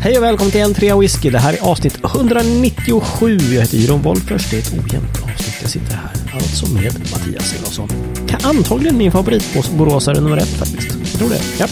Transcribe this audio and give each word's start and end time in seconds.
Hej 0.00 0.16
och 0.18 0.22
välkommen 0.24 0.50
till 0.52 0.60
en 0.60 0.74
trea 0.74 0.96
whisky. 0.98 1.30
Det 1.30 1.38
här 1.38 1.52
är 1.52 1.60
avsnitt 1.60 1.98
197. 2.04 3.36
Jag 3.36 3.60
heter 3.60 3.76
Jiron 3.76 4.02
Wolffers. 4.02 4.50
Det 4.50 4.56
är 4.56 4.60
ett 4.60 4.72
ojämnt 4.72 5.22
avsnitt. 5.24 5.58
Jag 5.62 5.70
sitter 5.70 5.94
här 5.94 6.10
alltså 6.34 6.66
med 6.66 6.92
Mattias 7.12 7.54
Elofsson. 7.54 7.88
Antagligen 8.42 8.96
min 8.98 9.12
favoritboråsare 9.12 10.20
nummer 10.20 10.36
ett 10.36 10.48
faktiskt. 10.48 10.88
Jag 11.12 11.18
tror 11.18 11.28
det. 11.28 11.40
Ja. 11.58 11.66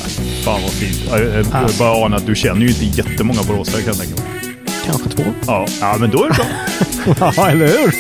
Fan 0.45 0.63
vad 0.63 0.71
fint. 0.71 1.01
Jag, 1.11 1.21
jag 1.21 1.47
Alltså. 1.53 1.79
bara 1.79 2.05
anar 2.07 2.17
att 2.17 2.27
du 2.27 2.35
känner 2.35 2.61
ju 2.61 2.69
inte 2.69 2.85
jättemånga 2.85 3.43
boråsare 3.43 3.83
kan 3.83 3.87
jag 3.89 3.99
tänka 3.99 4.23
mig. 4.23 4.55
Kanske 4.87 5.09
två. 5.09 5.23
Ja, 5.47 5.67
ja, 5.81 5.97
men 6.01 6.11
då 6.11 6.25
är 6.25 6.29
det 6.29 6.35
bra. 6.35 6.47
Ja, 7.37 7.49
eller 7.51 7.67
hur? 7.67 7.95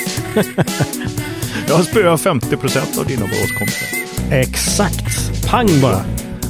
Jag 1.68 1.84
spöar 1.84 2.16
50 2.16 2.56
procent 2.56 2.98
av 2.98 3.06
dina 3.06 3.20
boråskompisar. 3.26 3.88
Exakt. 4.30 5.30
Pang 5.46 5.80
bara. 5.80 6.04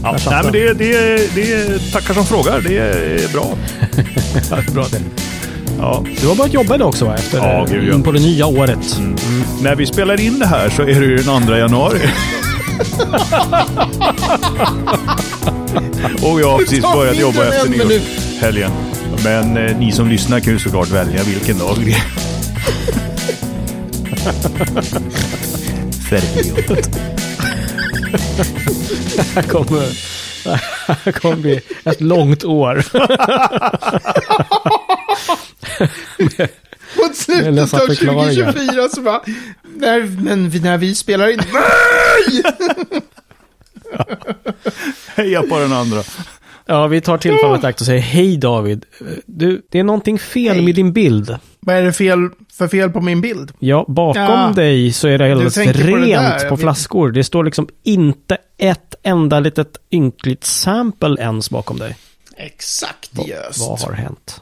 Ja, 0.07 0.17
nej, 0.31 0.41
men 0.45 0.53
det, 0.53 0.73
det, 0.73 1.35
det 1.35 1.79
tackar 1.93 2.15
som 2.15 2.27
frågar. 2.27 2.61
Det 2.61 2.79
är 2.79 3.33
bra. 3.33 3.49
Det 4.51 4.57
är 4.69 4.73
bra 4.75 4.87
det. 4.91 5.01
Ja. 5.79 6.05
Du 6.21 6.29
har 6.29 6.35
börjat 6.35 6.53
jobba 6.53 6.75
idag 6.75 6.89
också 6.89 7.05
va? 7.05 7.15
Efter, 7.15 7.39
Ja, 7.39 7.67
gud, 7.71 7.89
ja. 7.89 7.95
in 7.95 8.03
på 8.03 8.13
det 8.13 8.21
nya 8.21 8.47
året. 8.47 9.01
När 9.63 9.77
vi 9.77 9.87
spelar 9.87 10.21
in 10.21 10.39
det 10.39 10.47
här 10.47 10.71
så 10.71 10.83
är 10.83 11.01
det 11.01 11.07
ju 11.07 11.17
den 11.17 11.47
2 11.47 11.57
januari. 11.57 11.99
Och 16.23 16.41
jag 16.41 16.51
har 16.51 16.59
precis 16.59 16.83
börjat 16.83 17.19
jobba 17.19 17.45
efter 17.45 17.69
nyårshelgen. 17.69 18.71
Men 19.25 19.57
eh, 19.57 19.79
ni 19.79 19.93
som 19.93 20.09
lyssnar 20.09 20.41
kan 20.41 20.53
ju 20.53 20.59
såklart 20.59 20.91
välja 20.91 21.23
vilken 21.23 21.59
dag 21.59 21.77
det 21.85 21.93
är. 21.93 22.03
Färgjobbet. 26.11 27.16
Det 28.13 29.23
här 29.35 29.43
kommer, 29.43 29.81
det 30.45 30.61
här 31.05 31.13
kommer 31.13 31.37
bli 31.37 31.61
ett 31.85 32.01
långt 32.01 32.45
år. 32.45 32.85
Mot 36.97 37.17
slutet 37.17 37.75
av 37.75 37.79
förklaringar. 37.79 38.53
2024 38.53 38.89
så 38.89 39.01
bara, 39.01 39.23
när, 39.77 40.01
men 40.23 40.49
vi- 40.51 40.61
när 40.61 40.79
vi 40.79 40.95
spelar 40.95 41.29
in, 41.29 41.41
nej! 41.53 42.43
Heja 45.17 45.43
på 45.43 45.59
den 45.59 45.73
andra. 45.73 46.03
Ja, 46.67 46.87
vi 46.87 47.01
tar 47.01 47.19
tillfället 47.19 47.63
i 47.63 47.67
akt 47.67 47.81
och 47.81 47.87
säger 47.87 48.01
hej 48.01 48.37
David. 48.37 48.85
Du, 49.27 49.63
det 49.71 49.79
är 49.79 49.85
någonting 49.85 50.19
fel 50.19 50.55
Hej. 50.57 50.65
med 50.65 50.75
din 50.75 50.93
bild. 50.93 51.37
Vad 51.61 51.77
är 51.77 51.83
det 51.83 51.93
fel, 51.93 52.19
för 52.57 52.69
fel 52.69 52.91
på 52.91 53.01
min 53.01 53.21
bild? 53.21 53.53
Ja, 53.59 53.85
bakom 53.89 54.23
Ja. 54.23 54.53
dig 54.57 54.93
så 54.93 55.09
är 55.09 55.19
det 55.19 55.33
alldeles 55.33 55.55
på 55.55 55.61
det 55.61 55.73
rent 55.73 56.49
på 56.49 56.55
vet. 56.55 56.61
flaskor. 56.61 57.11
Det 57.11 57.25
står 57.25 57.45
liksom 57.45 57.69
inte 57.83 58.39
ett 58.59 58.95
enda 59.03 59.41
litet 59.41 59.77
ynkligt 59.91 60.45
sample 60.45 61.17
ens 61.23 61.51
bakom 61.51 61.79
dig. 61.79 61.97
Exakt 62.37 63.11
just. 63.29 63.61
Vad 63.69 63.81
har 63.81 63.93
hänt? 63.93 64.41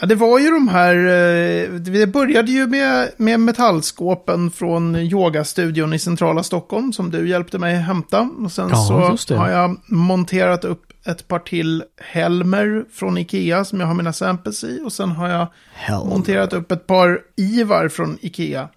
Ja, 0.00 0.06
det 0.06 0.14
var 0.14 0.38
ju 0.38 0.50
de 0.50 0.68
här, 0.68 0.94
eh, 0.96 1.70
det 1.70 2.06
började 2.06 2.50
ju 2.52 2.66
med, 2.66 3.10
med 3.16 3.40
metallskåpen 3.40 4.50
från 4.50 4.96
yogastudion 4.96 5.92
i 5.92 5.98
centrala 5.98 6.42
Stockholm 6.42 6.92
som 6.92 7.10
du 7.10 7.28
hjälpte 7.28 7.58
mig 7.58 7.74
hämta. 7.74 8.30
Och 8.44 8.52
sen 8.52 8.68
Ja, 8.68 9.16
så 9.16 9.34
har 9.36 9.50
jag 9.50 9.76
monterat 9.86 10.64
upp 10.64 10.82
ett 11.06 11.28
par 11.28 11.38
till 11.38 11.84
Helmer 12.12 12.84
från 12.92 13.18
Ikea 13.18 13.64
som 13.64 13.80
jag 13.80 13.86
har 13.86 13.94
mina 13.94 14.12
samples 14.12 14.64
i. 14.64 14.80
Och 14.84 14.92
sen 14.92 15.10
har 15.10 15.28
jag 15.28 15.46
Helmer. 15.74 16.10
monterat 16.10 16.52
upp 16.52 16.72
ett 16.72 16.86
par 16.86 17.20
Ivar 17.36 17.88
från 17.88 18.18
Ikea. 18.20 18.68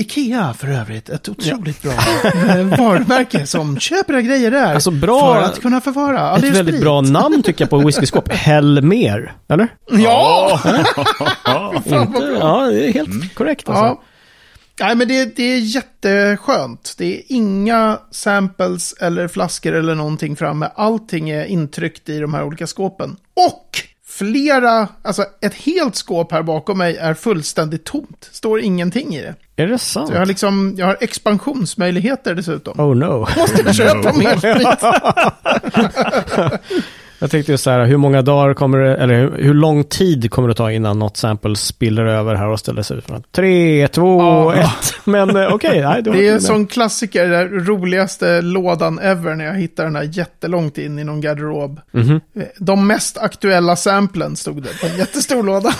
Ikea 0.00 0.54
för 0.58 0.68
övrigt, 0.68 1.08
ett 1.08 1.28
otroligt 1.28 1.82
bra 1.82 1.92
eh, 1.92 2.78
varumärke 2.78 3.46
som 3.46 3.78
köper 3.78 4.12
era 4.14 4.22
grejer 4.22 4.50
där. 4.50 4.74
Alltså, 4.74 4.90
bra- 4.90 5.34
För 5.34 5.42
att 5.42 5.60
kunna 5.60 5.80
förvara. 5.80 6.14
Ja, 6.20 6.36
Ett 6.36 6.42
det 6.42 6.48
är 6.48 6.52
väldigt 6.52 6.74
sprit. 6.74 6.82
bra 6.84 7.00
namn 7.00 7.42
tycker 7.42 7.62
jag 7.64 7.70
på 7.70 7.78
whiskyskåp. 7.78 8.32
Helmer, 8.32 9.34
eller? 9.48 9.68
Ja! 9.90 10.60
Ja. 11.44 11.74
Inte, 11.86 12.36
ja, 12.40 12.66
det 12.66 12.88
är 12.88 12.92
helt 12.92 13.34
korrekt 13.34 13.68
alltså. 13.68 13.84
Ja. 13.84 14.02
Nej, 14.80 14.94
men 14.94 15.08
det, 15.08 15.36
det 15.36 15.42
är 15.42 15.58
jätteskönt. 15.58 16.94
Det 16.98 17.16
är 17.16 17.22
inga 17.28 17.98
samples 18.10 18.92
eller 19.00 19.28
flaskor 19.28 19.72
eller 19.74 19.94
någonting 19.94 20.36
framme. 20.36 20.68
Allting 20.74 21.30
är 21.30 21.44
intryckt 21.44 22.08
i 22.08 22.18
de 22.18 22.34
här 22.34 22.44
olika 22.44 22.66
skåpen. 22.66 23.16
Och 23.50 23.80
flera, 24.06 24.88
alltså 25.02 25.24
ett 25.42 25.54
helt 25.54 25.96
skåp 25.96 26.32
här 26.32 26.42
bakom 26.42 26.78
mig 26.78 26.96
är 26.96 27.14
fullständigt 27.14 27.84
tomt. 27.84 28.28
Står 28.32 28.60
ingenting 28.60 29.14
i 29.16 29.22
det. 29.22 29.34
Är 29.60 29.66
det 29.66 29.78
sant? 29.78 30.08
Så 30.08 30.14
jag 30.14 30.18
har 30.18 30.26
liksom, 30.26 30.74
jag 30.78 30.86
har 30.86 30.96
expansionsmöjligheter 31.00 32.34
dessutom. 32.34 32.80
Oh 32.80 32.94
no. 32.96 33.26
Måste 33.36 33.72
köpa 33.74 34.12
mer 34.12 34.36
sprit. 34.36 34.82
Jag 37.22 37.30
tänkte 37.30 37.52
just 37.52 37.64
så 37.64 37.70
här, 37.70 37.84
hur 37.84 37.96
många 37.96 38.22
dagar 38.22 38.54
kommer 38.54 38.78
det, 38.78 38.96
eller 38.96 39.14
hur, 39.14 39.36
hur 39.42 39.54
lång 39.54 39.84
tid 39.84 40.30
kommer 40.30 40.48
det 40.48 40.54
ta 40.54 40.70
innan 40.72 40.98
något 40.98 41.16
sample 41.16 41.56
spiller 41.56 42.04
över 42.04 42.34
här 42.34 42.48
och 42.48 42.58
ställer 42.60 42.82
sig 42.82 42.98
ut? 42.98 43.06
Tre, 43.32 43.88
två, 43.88 44.20
Ja. 44.22 44.54
ett. 44.54 44.94
Men 45.04 45.36
eh, 45.36 45.52
okej, 45.54 45.80
nej. 45.82 46.02
då- 46.02 46.12
Det 46.12 46.28
är 46.28 46.32
en 46.34 46.40
sån 46.40 46.66
klassiker, 46.66 47.28
den 47.28 47.66
roligaste 47.66 48.40
lådan 48.40 48.98
ever 48.98 49.34
när 49.34 49.44
jag 49.44 49.54
hittar 49.54 49.84
den 49.84 49.96
här 49.96 50.08
jättelångt 50.12 50.78
in 50.78 50.98
i 50.98 51.04
någon 51.04 51.20
garderob. 51.20 51.80
Mhm. 51.90 52.20
De 52.58 52.86
mest 52.86 53.18
aktuella 53.18 53.76
samplen 53.76 54.36
stod 54.36 54.62
det 54.62 54.80
på 54.80 54.86
en 54.86 54.96
jättestor 54.98 55.42
låda. 55.42 55.72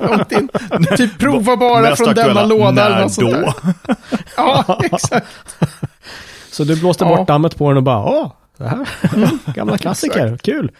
långt 0.10 0.32
in. 0.32 0.48
Typ 0.96 1.18
prova 1.18 1.56
bara 1.56 1.80
Mest 1.80 2.04
från 2.04 2.14
denna 2.14 2.44
låda 2.44 2.86
eller 2.86 2.96
när 2.96 3.02
något 3.02 3.12
sånt 3.12 3.32
då? 3.32 3.40
där. 3.40 3.74
Ja, 4.36 4.80
exakt. 4.92 5.26
Så 6.50 6.64
du 6.64 6.76
blåste 6.80 7.04
Ja. 7.04 7.16
bort 7.16 7.28
dammet 7.28 7.56
på 7.58 7.68
den 7.68 7.76
och 7.76 7.82
bara, 7.82 8.04
åh, 8.04 8.32
det 8.58 8.68
här, 8.68 8.86
gamla 9.54 9.78
klassiker, 9.78 10.36
kul. 10.42 10.70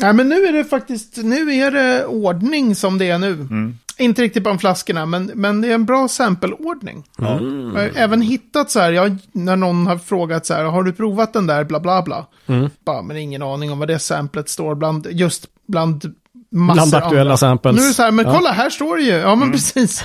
Nej, 0.00 0.12
men 0.12 0.28
nu 0.28 0.34
är 0.46 0.52
det 0.52 0.64
faktiskt, 0.64 1.16
nu 1.16 1.52
är 1.54 1.70
det 1.70 2.06
ordning 2.06 2.74
som 2.74 2.98
det 2.98 3.10
är 3.10 3.18
nu. 3.18 3.32
Mm. 3.32 3.78
Inte 3.98 4.22
riktigt 4.22 4.42
bland 4.42 4.60
flaskorna, 4.60 5.06
men, 5.06 5.30
men 5.34 5.60
det 5.60 5.68
är 5.68 5.74
en 5.74 5.84
bra 5.84 6.08
sampleordning. 6.08 7.04
Jag 7.18 7.24
har 7.26 7.90
även 7.96 8.22
hittat 8.22 8.70
så 8.70 8.80
här, 8.80 8.92
jag, 8.92 9.16
när 9.32 9.56
någon 9.56 9.86
har 9.86 9.98
frågat 9.98 10.46
så 10.46 10.54
här, 10.54 10.64
har 10.64 10.82
du 10.82 10.92
provat 10.92 11.32
den 11.32 11.46
där, 11.46 11.64
bla 11.64 11.80
bla 11.80 12.02
bla. 12.02 12.26
Mm. 12.46 12.70
Bara, 12.86 13.02
men 13.02 13.16
ingen 13.16 13.42
aning 13.42 13.72
om 13.72 13.78
vad 13.78 13.88
det 13.88 13.98
samplet 13.98 14.48
står 14.48 14.74
bland, 14.74 15.06
just 15.10 15.46
bland 15.68 16.14
massor 16.50 16.74
Bland 16.74 16.94
aktuella 16.94 17.20
andra. 17.20 17.36
samples. 17.36 17.76
Nu 17.76 17.82
är 17.82 17.86
det 17.88 17.94
så 17.94 18.02
här, 18.02 18.10
men 18.10 18.24
Ja. 18.26 18.34
kolla, 18.34 18.52
här 18.52 18.70
står 18.70 18.96
det 18.96 19.02
ju, 19.02 19.10
ja 19.12 19.34
men 19.34 19.52
precis. 19.52 20.04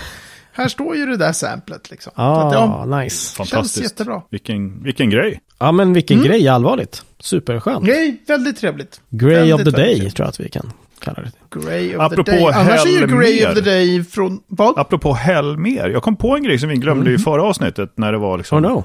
Här 0.57 0.67
står 0.67 0.95
ju 0.95 1.05
det 1.05 1.17
där 1.17 1.31
samplet 1.31 1.91
liksom. 1.91 2.11
Så 2.15 2.21
Ah, 2.21 2.47
att, 2.47 2.53
ja, 2.53 2.85
nice. 2.99 3.35
känns 3.35 3.49
Fantastiskt. 3.51 3.83
jättebra. 3.83 4.21
Vilken, 4.29 4.83
vilken 4.83 5.09
grej. 5.09 5.41
Ja, 5.59 5.71
men 5.71 5.93
vilken 5.93 6.21
grej, 6.21 6.47
allvarligt. 6.47 7.03
Superskönt. 7.19 7.87
Är 7.89 8.27
väldigt 8.27 8.57
trevligt. 8.57 9.01
Grey 9.09 9.35
väldigt, 9.35 9.53
of 9.55 9.63
the 9.63 9.81
day, 9.81 9.93
trevligt. 9.95 10.15
tror 10.15 10.25
jag 10.25 10.29
att 10.29 10.39
vi 10.39 10.49
kan 10.49 10.71
kalla 10.99 11.21
det. 11.21 11.59
Grey 11.59 11.95
of 11.95 12.01
Apropå 12.01 12.23
the 12.23 12.31
day. 12.31 12.51
Annars 12.53 12.85
är 12.85 12.89
ju. 12.89 13.07
Grey 13.07 13.45
of 13.47 13.53
the 13.55 13.61
day 13.61 14.03
från, 14.03 14.39
vad? 14.47 14.79
Apropå 14.79 15.13
Helmer. 15.13 15.89
Jag 15.89 16.03
kom 16.03 16.15
på 16.15 16.35
en 16.35 16.43
grej 16.43 16.59
som 16.59 16.69
vi 16.69 16.75
glömde 16.75 17.11
i 17.11 17.17
förra 17.17 17.43
avsnittet 17.43 17.91
när 17.95 18.11
det 18.11 18.17
var 18.17 18.37
liksom 18.37 18.65
Oh 18.65 18.71
no. 18.71 18.83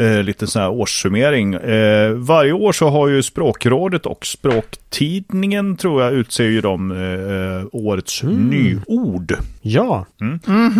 Eh, 0.00 0.22
lite 0.22 0.46
sån 0.46 0.62
här 0.62 0.70
årssummering. 0.70 1.54
Eh, 1.54 2.10
varje 2.12 2.52
år 2.52 2.72
så 2.72 2.88
har 2.88 3.08
ju 3.08 3.22
Språkrådet 3.22 4.06
och 4.06 4.26
Språktidningen 4.26 5.76
tror 5.76 6.02
jag 6.02 6.12
utser 6.12 6.44
ju 6.44 6.60
de 6.60 6.90
eh, 6.92 7.66
årets 7.72 8.22
nyord. 8.22 9.34
Ja, 9.62 10.06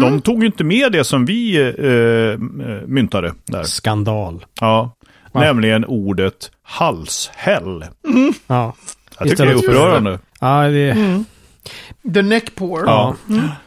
De 0.00 0.20
tog 0.24 0.40
ju 0.40 0.46
inte 0.46 0.64
med 0.64 0.92
det 0.92 1.04
som 1.04 1.24
vi 1.26 1.56
eh, 1.60 2.38
myntade 2.86 3.32
där. 3.46 3.62
skandal. 3.62 4.44
Ja. 4.60 4.96
Va? 5.32 5.40
Nämligen 5.40 5.84
ordet 5.84 6.50
halshäll. 6.62 7.84
Ja, 8.46 8.74
Jag 9.18 9.28
tycker 9.28 9.46
det 9.46 9.52
är 9.52 9.56
upprörande. 9.56 10.18
ja 10.40 10.62
det... 10.68 11.24
The 12.14 12.22
neck 12.22 12.54
pour. 12.54 12.82
Ja. 12.86 13.16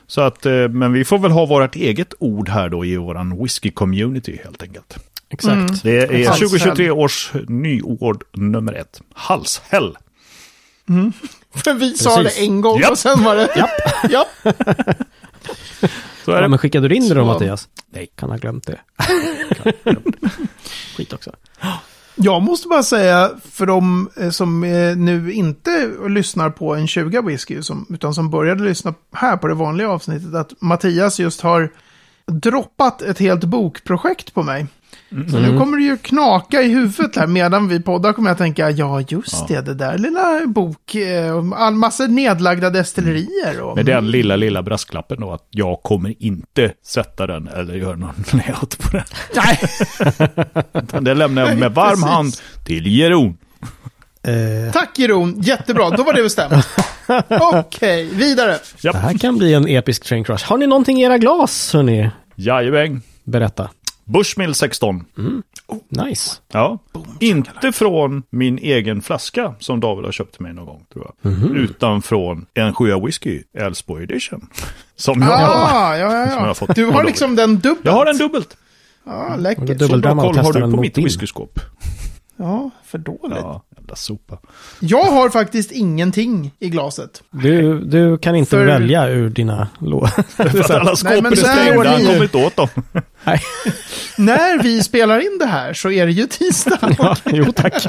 Så 0.08 0.22
att, 0.22 0.46
eh, 0.46 0.68
men 0.70 0.94
vi 0.94 1.06
får 1.06 1.20
väl 1.20 1.32
ha 1.32 1.46
vårt 1.46 1.76
eget 1.76 2.14
ord 2.20 2.50
här 2.50 2.70
då 2.70 2.86
i 2.86 2.98
våran 2.98 3.34
whisky-community 3.38 4.40
helt 4.44 4.64
enkelt. 4.64 4.98
Exakt. 5.34 5.84
Det 5.84 5.98
är 5.98 6.08
Halshäll. 6.08 6.50
2023 6.50 6.92
års 6.92 7.32
nyord 7.48 8.24
nummer 8.34 8.74
ett. 8.74 9.02
Halshäll. 9.14 9.98
För 11.56 11.74
vi 11.80 11.98
sa 11.98 12.16
Precis. 12.18 12.36
det 12.38 12.46
en 12.46 12.62
gång 12.62 12.80
Japp. 12.80 12.92
och 12.92 12.98
sen 12.98 13.24
var 13.24 13.36
det... 13.36 13.50
Japp. 13.56 13.70
Japp. 14.12 14.28
Så 16.26 16.32
är 16.32 16.36
Ja, 16.36 16.42
det. 16.42 16.48
men 16.48 16.60
skickade 16.60 16.88
du 16.88 16.96
in 16.96 17.10
det 17.10 17.16
då 17.16 17.26
Mattias? 17.26 17.68
Nej. 17.94 18.08
Kan 18.16 18.30
ha 18.30 18.38
glömt 18.38 18.68
det. 18.68 18.80
Skit 20.98 21.14
också. 21.14 21.32
Jag 22.16 22.42
måste 22.42 22.68
bara 22.68 22.84
säga 22.84 23.32
för 23.52 23.66
de 23.66 24.10
eh, 24.18 24.30
som 24.30 24.64
eh, 24.64 24.96
nu 24.98 25.34
inte 25.34 25.92
lyssnar 26.08 26.50
på 26.50 26.76
en 26.76 26.88
20 26.88 27.22
whisky, 27.22 27.62
utan 27.90 28.14
som 28.14 28.30
började 28.30 28.64
lyssna 28.64 28.94
här 29.14 29.38
på 29.38 29.48
det 29.48 29.54
vanliga 29.54 29.90
avsnittet, 29.90 30.34
att 30.36 30.62
Mattias 30.62 31.20
just 31.20 31.42
har 31.42 31.70
droppat 32.26 33.02
ett 33.02 33.20
helt 33.20 33.44
bokprojekt 33.44 34.34
på 34.34 34.44
mig. 34.44 34.66
Så 35.32 35.40
nu 35.40 35.60
kommer 35.60 35.78
det 35.78 35.84
ju 35.84 35.98
knaka 35.98 36.62
i 36.62 36.68
huvudet 36.68 37.16
här 37.16 37.28
medan 37.28 37.68
vi 37.68 37.80
poddar 37.80 38.14
kommer 38.14 38.30
jag 38.30 38.38
tänka, 38.38 38.70
ja 38.72 39.02
just 39.08 39.48
det, 39.48 39.62
det 39.62 39.74
där 39.74 39.98
lilla 39.98 40.48
bok, 40.48 40.96
eh, 40.96 41.32
och 41.38 41.62
all 41.62 41.74
massa 41.74 42.08
nedlagda 42.08 42.70
destillerier. 42.70 43.62
Och, 43.62 43.76
Med 43.76 43.86
den 43.86 44.12
lilla, 44.12 44.36
lilla 44.36 44.64
brasklappen 44.64 45.22
då 45.22 45.32
att 45.34 45.48
jag 45.50 45.84
kommer 45.84 46.14
inte 46.24 46.74
sätta 46.86 47.28
den 47.28 47.48
eller 47.48 47.74
göra 47.74 47.96
någon 47.96 48.14
layout 48.32 48.78
på 48.80 48.90
den. 48.98 49.04
Nej, 49.36 49.60
Det 51.02 51.14
lämnar 51.14 51.48
jag 51.50 51.58
med 51.58 51.72
varm 51.74 51.90
precis. 51.90 52.06
hand 52.06 52.34
till 52.66 52.88
Jeroen. 52.88 53.38
Eh, 54.28 54.72
Tack 54.74 55.00
Jeroen, 55.00 55.42
jättebra. 55.42 55.90
Då 55.90 56.04
var 56.04 56.14
det 56.14 56.24
bestämt. 56.24 56.68
Okej, 57.54 58.10
vidare. 58.14 58.58
det 58.82 58.98
här 58.98 59.18
kan 59.18 59.38
bli 59.38 59.54
en 59.54 59.68
episk 59.68 60.04
train 60.04 60.24
crush. 60.24 60.46
Har 60.50 60.58
ni 60.58 60.68
någonting 60.68 61.02
i 61.02 61.04
era 61.04 61.18
glas, 61.18 61.74
hörni? 61.74 62.10
Jajamän. 62.36 63.02
Berätta. 63.24 63.70
Bushmill 64.06 64.56
16. 64.56 65.06
Nice. 65.90 66.32
Ja. 66.52 66.80
Inte 67.20 67.72
från 67.72 68.24
min 68.30 68.58
egen 68.58 69.02
flaska 69.02 69.56
som 69.60 69.80
David 69.80 70.06
har 70.06 70.12
köpt 70.12 70.34
till 70.34 70.42
mig 70.42 70.54
någon 70.54 70.66
gång, 70.66 70.86
tror 70.94 71.12
jag. 71.22 71.34
Utan 71.58 72.02
från 72.02 72.46
en 72.54 72.74
sjua 72.74 73.00
whisky, 73.00 73.44
Älvsborg 73.58 74.04
edition. 74.04 74.48
Som 74.96 75.22
jag 75.22 75.28
har. 75.28 75.38
Ah, 75.38 75.98
ja, 75.98 76.18
ja, 76.20 76.26
Som 76.26 76.34
jag 76.34 76.40
har 76.40 76.48
ja. 76.48 76.54
fått 76.54 76.76
Du 76.76 76.86
har 76.86 77.04
liksom 77.04 77.36
den 77.36 77.60
dubbelt. 77.60 77.86
Jag 77.86 77.92
har 77.92 78.06
en 78.06 78.18
dubbelt. 78.18 78.58
Ja, 79.06 79.34
då 79.36 79.42
läckert. 79.42 79.80
Så 79.88 79.98
bra 79.98 80.16
koll 80.16 80.38
har 80.38 80.54
du 80.54 80.60
den 80.60 80.72
på 80.72 80.82
mitt 80.82 80.98
whiskyskåp. 80.98 81.60
Ja, 82.38 82.70
för 82.86 82.98
dåligt. 82.98 83.38
Ja, 83.42 83.62
jävla 83.84 83.96
sopa. 83.96 84.38
Jag 84.80 85.04
har 85.04 85.30
faktiskt 85.30 85.72
ingenting 85.72 86.52
i 86.60 86.70
glaset. 86.70 87.24
Du, 87.32 87.80
du 87.80 88.18
kan 88.18 88.36
inte 88.36 88.50
För- 88.50 88.66
välja 88.66 89.08
ur 89.10 89.30
dina. 89.30 89.68
För 90.38 90.60
att 90.60 90.70
alla 90.72 90.96
skåpen 90.96 91.26
är 91.26 91.36
stängda, 91.36 91.90
han 91.90 92.06
kommer 92.06 92.24
inte 92.24 92.38
åt 92.38 92.56
dem. 92.56 92.68
Nej, 93.24 93.42
När 94.18 94.64
vi 94.64 94.84
spelar 94.84 95.20
in 95.20 95.38
det 95.40 95.46
här 95.46 95.74
så 95.74 95.92
är 95.92 96.06
det 96.06 96.12
ju 96.12 96.28
tisdag. 96.28 96.80
ja, 96.98 97.16
jo 97.26 97.52
tack. 97.52 97.86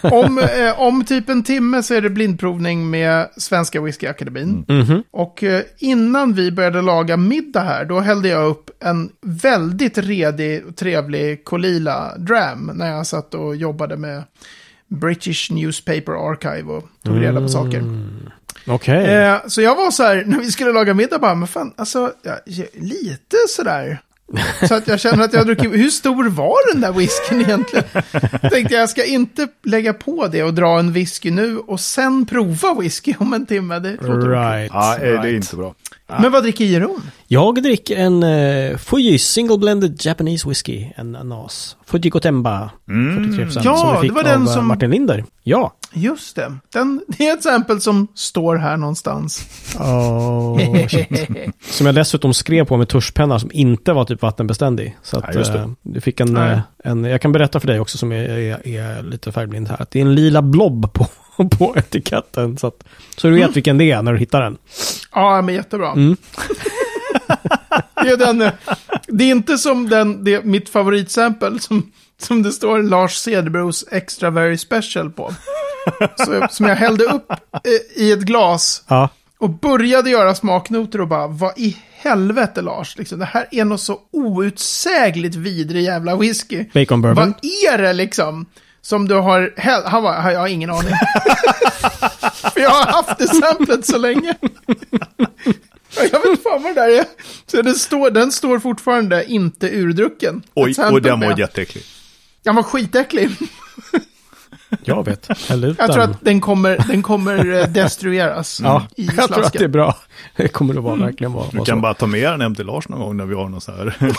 Om, 0.00 0.38
eh, 0.38 0.80
om 0.80 1.04
typ 1.04 1.28
en 1.28 1.42
timme 1.42 1.82
så 1.82 1.94
är 1.94 2.00
det 2.00 2.10
blindprovning 2.10 2.90
med 2.90 3.28
Svenska 3.36 3.80
Whiskyakademin. 3.80 4.64
Mhm. 4.68 5.02
Och 5.10 5.42
eh, 5.42 5.62
innan 5.78 6.32
vi 6.34 6.50
började 6.52 6.82
laga 6.82 7.16
middag 7.16 7.60
här, 7.60 7.84
då 7.84 8.00
hällde 8.00 8.28
jag 8.28 8.46
upp 8.50 8.70
en 8.84 9.10
väldigt 9.22 9.98
redig 9.98 10.66
och 10.66 10.76
trevlig 10.76 11.44
Colila 11.44 12.18
Dram 12.18 12.70
när 12.74 12.90
jag 12.90 13.06
satt 13.06 13.34
och 13.34 13.56
jobbade 13.56 13.96
med 13.96 14.22
British 14.92 15.50
Newspaper 15.50 16.30
Archive 16.30 16.72
och 16.72 16.88
tog 17.04 17.22
reda 17.22 17.40
på 17.40 17.48
saker. 17.48 17.84
Okej. 18.66 19.14
Eh, 19.14 19.36
så 19.46 19.62
jag 19.62 19.76
var 19.76 19.90
så 19.90 20.02
här, 20.02 20.24
när 20.26 20.38
vi 20.38 20.50
skulle 20.50 20.72
laga 20.72 20.94
middag, 20.94 21.18
bara, 21.18 21.34
men 21.34 21.48
fan, 21.48 21.74
alltså, 21.76 22.12
ja, 22.22 22.38
lite 22.72 23.36
sådär. 23.48 24.00
Så 24.68 24.74
att 24.74 24.88
jag 24.88 25.00
känner 25.00 25.24
att 25.24 25.32
jag 25.32 25.40
har 25.40 25.44
druckit, 25.44 25.72
hur 25.72 25.90
stor 25.90 26.28
var 26.28 26.72
den 26.72 26.80
där 26.80 26.92
whiskyn 26.92 27.40
egentligen? 27.40 27.84
Tänkte 28.50 28.74
jag 28.74 28.90
ska 28.90 29.04
inte 29.04 29.48
lägga 29.64 29.92
på 29.92 30.26
det 30.26 30.42
och 30.42 30.54
dra 30.54 30.78
en 30.78 30.92
whisky 30.92 31.30
nu 31.30 31.58
och 31.58 31.80
sen 31.80 32.26
prova 32.26 32.74
whisky 32.74 33.14
om 33.18 33.32
en 33.32 33.46
timme. 33.46 33.78
Det 33.78 33.90
låter 33.90 34.28
Right. 34.28 34.70
Ja, 34.74 34.94
eh, 34.94 35.00
det 35.00 35.08
är 35.08 35.22
right. 35.22 35.44
inte 35.44 35.56
bra. 35.56 35.74
Men 36.20 36.32
vad 36.32 36.42
dricker 36.42 36.64
Jeroen? 36.64 37.00
Jag 37.26 37.62
dricker 37.62 37.96
en 37.96 38.22
uh, 38.22 38.76
Fuji 38.76 39.18
Single 39.18 39.58
Blended 39.58 39.96
Japanese 40.06 40.48
Whisky. 40.48 40.86
En 40.96 41.12
NAS. 41.12 41.76
Fuji 41.86 42.10
Gotemba. 42.10 42.70
43% 42.88 43.60
Ja, 43.64 43.76
som 43.76 43.92
vi 43.94 44.00
fick 44.00 44.10
det 44.10 44.14
var 44.14 44.22
den 44.22 44.42
av 44.42 44.48
eh, 44.48 44.54
som- 44.54 44.66
Martin 44.66 44.90
Linder. 44.90 45.24
Ja. 45.42 45.74
Just 45.94 46.36
det. 46.36 46.52
Den, 46.72 47.00
det 47.08 47.28
är 47.28 47.32
ett 47.32 47.38
exempel 47.38 47.80
som 47.80 48.08
står 48.14 48.56
här 48.56 48.76
någonstans. 48.76 49.46
Oh, 49.78 50.86
shit. 50.88 51.28
Som 51.64 51.86
jag 51.86 51.94
dessutom 51.94 52.34
skrev 52.34 52.64
på 52.64 52.76
med 52.76 52.88
tuschpenna 52.88 53.38
som 53.38 53.50
inte 53.52 53.92
var 53.92 54.04
typ 54.04 54.22
vattenbeständig. 54.22 54.96
Så 55.02 55.18
att 55.18 55.24
Ja, 55.28 55.38
just 55.38 55.52
det. 55.52 55.58
eh, 55.58 55.68
du 55.82 56.00
fick 56.00 56.20
en, 56.20 56.36
eh, 56.36 56.58
en, 56.84 57.04
jag 57.04 57.20
kan 57.20 57.32
berätta 57.32 57.60
för 57.60 57.66
dig 57.66 57.80
också 57.80 57.98
som 57.98 58.12
är, 58.12 58.16
är, 58.28 58.66
är 58.68 59.02
lite 59.02 59.32
färgblind 59.32 59.68
här, 59.68 59.82
att 59.82 59.90
det 59.90 59.98
är 59.98 60.02
en 60.04 60.14
lila 60.14 60.42
blob 60.42 60.92
på, 60.92 61.06
på 61.48 61.74
etiketten. 61.76 62.58
Så, 62.58 62.66
att, 62.66 62.84
så 63.16 63.26
du 63.28 63.34
vet 63.34 63.42
Mm. 63.42 63.52
vilken 63.52 63.78
det 63.78 63.90
är 63.90 64.02
när 64.02 64.12
du 64.12 64.18
hittar 64.18 64.42
den. 64.42 64.58
Ja, 65.12 65.42
men 65.42 65.54
jättebra. 65.54 65.92
Mm. 65.92 66.16
det, 68.02 68.08
är 68.10 68.16
den, 68.16 68.42
eh, 68.42 68.52
det 69.08 69.24
är 69.24 69.30
inte 69.30 69.58
som 69.58 69.88
den, 69.88 70.24
det, 70.24 70.44
mitt 70.44 70.68
favoritsample 70.68 71.58
som, 71.60 71.92
som 72.22 72.42
det 72.42 72.52
står 72.52 72.82
Lars 72.82 73.14
Cederbros 73.16 73.84
Extra 73.90 74.30
Very 74.30 74.58
Special 74.58 75.10
på. 75.10 75.34
Så, 76.16 76.46
som 76.50 76.66
jag 76.66 76.76
hällde 76.76 77.04
upp 77.04 77.30
eh, 77.30 78.02
i 78.02 78.12
ett 78.12 78.20
glas 78.20 78.84
Ja, 78.88 79.08
och 79.38 79.50
började 79.50 80.10
göra 80.10 80.34
smaknoter 80.34 81.00
och 81.00 81.08
bara, 81.08 81.26
vad 81.26 81.58
i 81.58 81.76
helvete 81.92 82.62
Lars, 82.62 82.98
liksom, 82.98 83.18
det 83.18 83.24
här 83.24 83.46
är 83.50 83.64
något 83.64 83.80
så 83.80 83.98
outsägligt 84.10 85.34
vidrig 85.34 85.82
jävla 85.84 86.16
whisky. 86.16 86.64
bacon 86.74 87.02
bourbon. 87.02 87.16
Vad 87.16 87.34
är 87.74 87.78
det 87.82 87.92
liksom? 87.92 88.46
Som 88.82 89.08
du 89.08 89.14
har 89.14 89.54
häll... 89.56 89.82
Han 89.86 90.02
bara, 90.02 90.32
jag 90.32 90.40
har 90.40 90.48
ingen 90.48 90.70
aning. 90.70 90.92
För 92.54 92.60
jag 92.60 92.70
har 92.70 92.86
haft 92.92 93.18
det 93.18 93.28
samplet 93.28 93.86
så 93.86 93.98
länge. 93.98 94.34
jag 95.96 96.20
vet 96.30 96.42
fan 96.42 96.62
vad 96.62 96.74
det 96.74 96.80
där 96.80 96.88
är. 96.98 97.04
Så 97.46 97.62
det 97.62 97.74
står, 97.74 98.10
den 98.10 98.32
står 98.32 98.58
fortfarande 98.58 99.24
inte 99.24 99.68
urdrucken. 99.70 100.42
Oj, 100.54 100.74
och 100.92 101.02
den 101.02 101.20
var 101.20 101.28
med. 101.28 101.38
jätteäcklig. 101.38 101.84
Den 102.44 102.54
var 102.56 102.62
skitäcklig. 102.62 103.30
Jag 104.84 105.04
vet. 105.04 105.28
Jag 105.48 105.60
den. 105.60 105.76
tror 105.76 106.00
att 106.00 106.24
den 106.24 106.40
kommer, 106.40 106.78
den 106.88 107.02
kommer 107.02 107.52
eh, 107.60 107.66
destrueras 107.66 108.60
Ja, 108.64 108.86
i 108.96 109.04
jag 109.04 109.14
tror 109.14 109.24
att 109.24 109.28
det 109.30 109.34
är 109.38 109.42
slasken. 109.42 109.72
bra. 109.72 109.96
Det 110.36 110.48
kommer 110.48 110.74
att 110.74 110.82
vara 110.84 110.96
verkligen 110.96 111.32
vara, 111.32 111.46
Du 111.50 111.56
kan 111.56 111.66
så. 111.66 111.76
bara 111.76 111.94
ta 111.94 112.06
med 112.06 112.32
den 112.32 112.40
hem 112.40 112.54
till 112.54 112.66
Lars 112.66 112.88
någon 112.88 113.00
gång 113.00 113.16
när 113.16 113.24
vi 113.26 113.34
har 113.34 113.48
någon 113.48 113.60
så 113.60 113.72
här. 113.72 113.96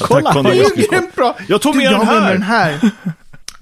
Kolla. 0.00 0.42
Det 0.42 0.58
är 0.58 0.90
grymt 0.90 1.14
bra. 1.16 1.36
Jag 1.48 1.60
tog 1.62 1.72
Du, 1.74 1.76
med 1.78 1.84
jag 1.86 1.92
den 1.92 2.06
med 2.06 2.22
här. 2.22 2.32
den 2.32 2.42
här. 2.42 2.90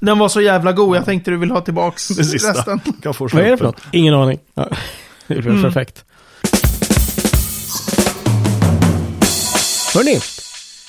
Den 0.00 0.18
var 0.18 0.28
så 0.28 0.40
jävla 0.40 0.72
god, 0.72 0.96
jag 0.96 1.04
tänkte 1.04 1.30
du 1.30 1.36
vill 1.36 1.50
ha 1.50 1.60
tillbaks 1.60 2.08
Det 2.08 2.24
sista. 2.24 2.50
resten. 2.52 2.80
Kan 3.02 3.14
få 3.14 3.28
Vad 3.32 3.42
är 3.42 3.50
det 3.50 3.56
för 3.56 3.64
något? 3.64 3.80
Ingen 3.92 4.14
aning. 4.14 4.38
Ja. 4.54 4.68
Det 5.26 5.34
är 5.34 5.38
Mm. 5.46 5.62
perfekt. 5.62 6.04
Hörni, 9.94 10.20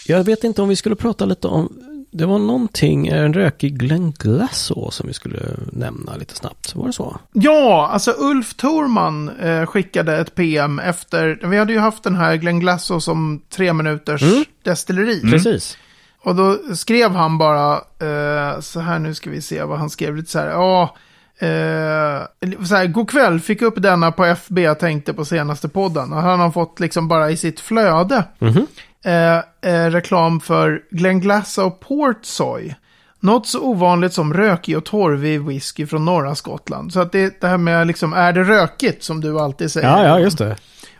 jag 0.05 0.23
vet 0.23 0.43
inte 0.43 0.61
om 0.61 0.69
vi 0.69 0.75
skulle 0.75 0.95
prata 0.95 1.25
lite 1.25 1.47
om... 1.47 1.73
Det 2.17 2.25
var 2.25 2.39
någonting, 2.39 3.07
en 3.07 3.33
rökig 3.33 3.79
Glenn 3.79 4.11
Glasso 4.19 4.91
som 4.91 5.07
vi 5.07 5.13
skulle 5.13 5.39
nämna 5.71 6.15
lite 6.15 6.35
snabbt. 6.35 6.75
Var 6.75 6.87
det 6.87 6.93
så? 6.93 7.17
Ja, 7.33 7.89
alltså 7.93 8.13
Ulf 8.17 8.53
Thorman 8.53 9.29
eh, 9.39 9.65
skickade 9.65 10.17
ett 10.17 10.35
PM 10.35 10.79
efter, 10.79 11.39
vi 11.43 11.57
hade 11.57 11.73
ju 11.73 11.79
haft 11.79 12.03
den 12.03 12.15
här 12.15 12.35
Glenn 12.35 12.59
Glasso 12.59 12.99
som 12.99 13.41
tre 13.49 13.73
minuters 13.73 14.21
Mm. 14.21 14.43
destilleri. 14.63 15.21
Precis. 15.31 15.77
Och 16.23 16.35
då 16.35 16.57
skrev 16.75 17.11
han 17.11 17.37
bara, 17.37 17.73
eh, 17.73 18.59
så 18.59 18.79
här 18.79 18.99
nu 18.99 19.13
ska 19.13 19.29
vi 19.29 19.41
se 19.41 19.63
vad 19.63 19.79
han 19.79 19.89
skrev, 19.89 20.15
lite 20.15 20.31
så 20.31 20.39
här, 20.39 20.47
ja, 20.49 20.95
eh, 21.39 22.21
så 22.65 22.75
här, 22.75 22.87
god 22.87 23.09
kväll, 23.09 23.39
fick 23.39 23.61
upp 23.61 23.81
denna 23.81 24.11
på 24.11 24.25
FB, 24.25 24.75
tänkte 24.75 25.13
på 25.13 25.25
senaste 25.25 25.69
podden. 25.69 26.13
Och 26.13 26.21
han 26.21 26.39
har 26.39 26.51
fått 26.51 26.79
liksom 26.79 27.07
bara 27.07 27.31
i 27.31 27.37
sitt 27.37 27.59
flöde 27.59 28.23
Mhm. 28.39 28.67
Eh, 29.05 29.37
eh, 29.71 29.89
reklam 29.89 30.39
för 30.39 30.81
Glen 30.91 31.19
Glasso 31.19 31.71
Port 31.71 32.25
Soy. 32.25 32.75
Något 33.19 33.47
så 33.47 33.61
ovanligt 33.61 34.13
som 34.13 34.33
rökig 34.33 34.77
och 34.77 34.85
torvig 34.85 35.41
whisky 35.41 35.85
från 35.85 36.05
norra 36.05 36.35
Skottland. 36.35 36.93
Så 36.93 36.99
att 36.99 37.11
det, 37.11 37.41
det 37.41 37.47
här 37.47 37.57
med 37.57 37.87
liksom, 37.87 38.13
är 38.13 38.33
det 38.33 38.43
rökigt 38.43 39.03
som 39.03 39.21
du 39.21 39.39
alltid 39.39 39.71
säger. 39.71 39.87
Ja, 39.87 40.03
ja, 40.03 40.19
just 40.19 40.37
det. 40.37 40.55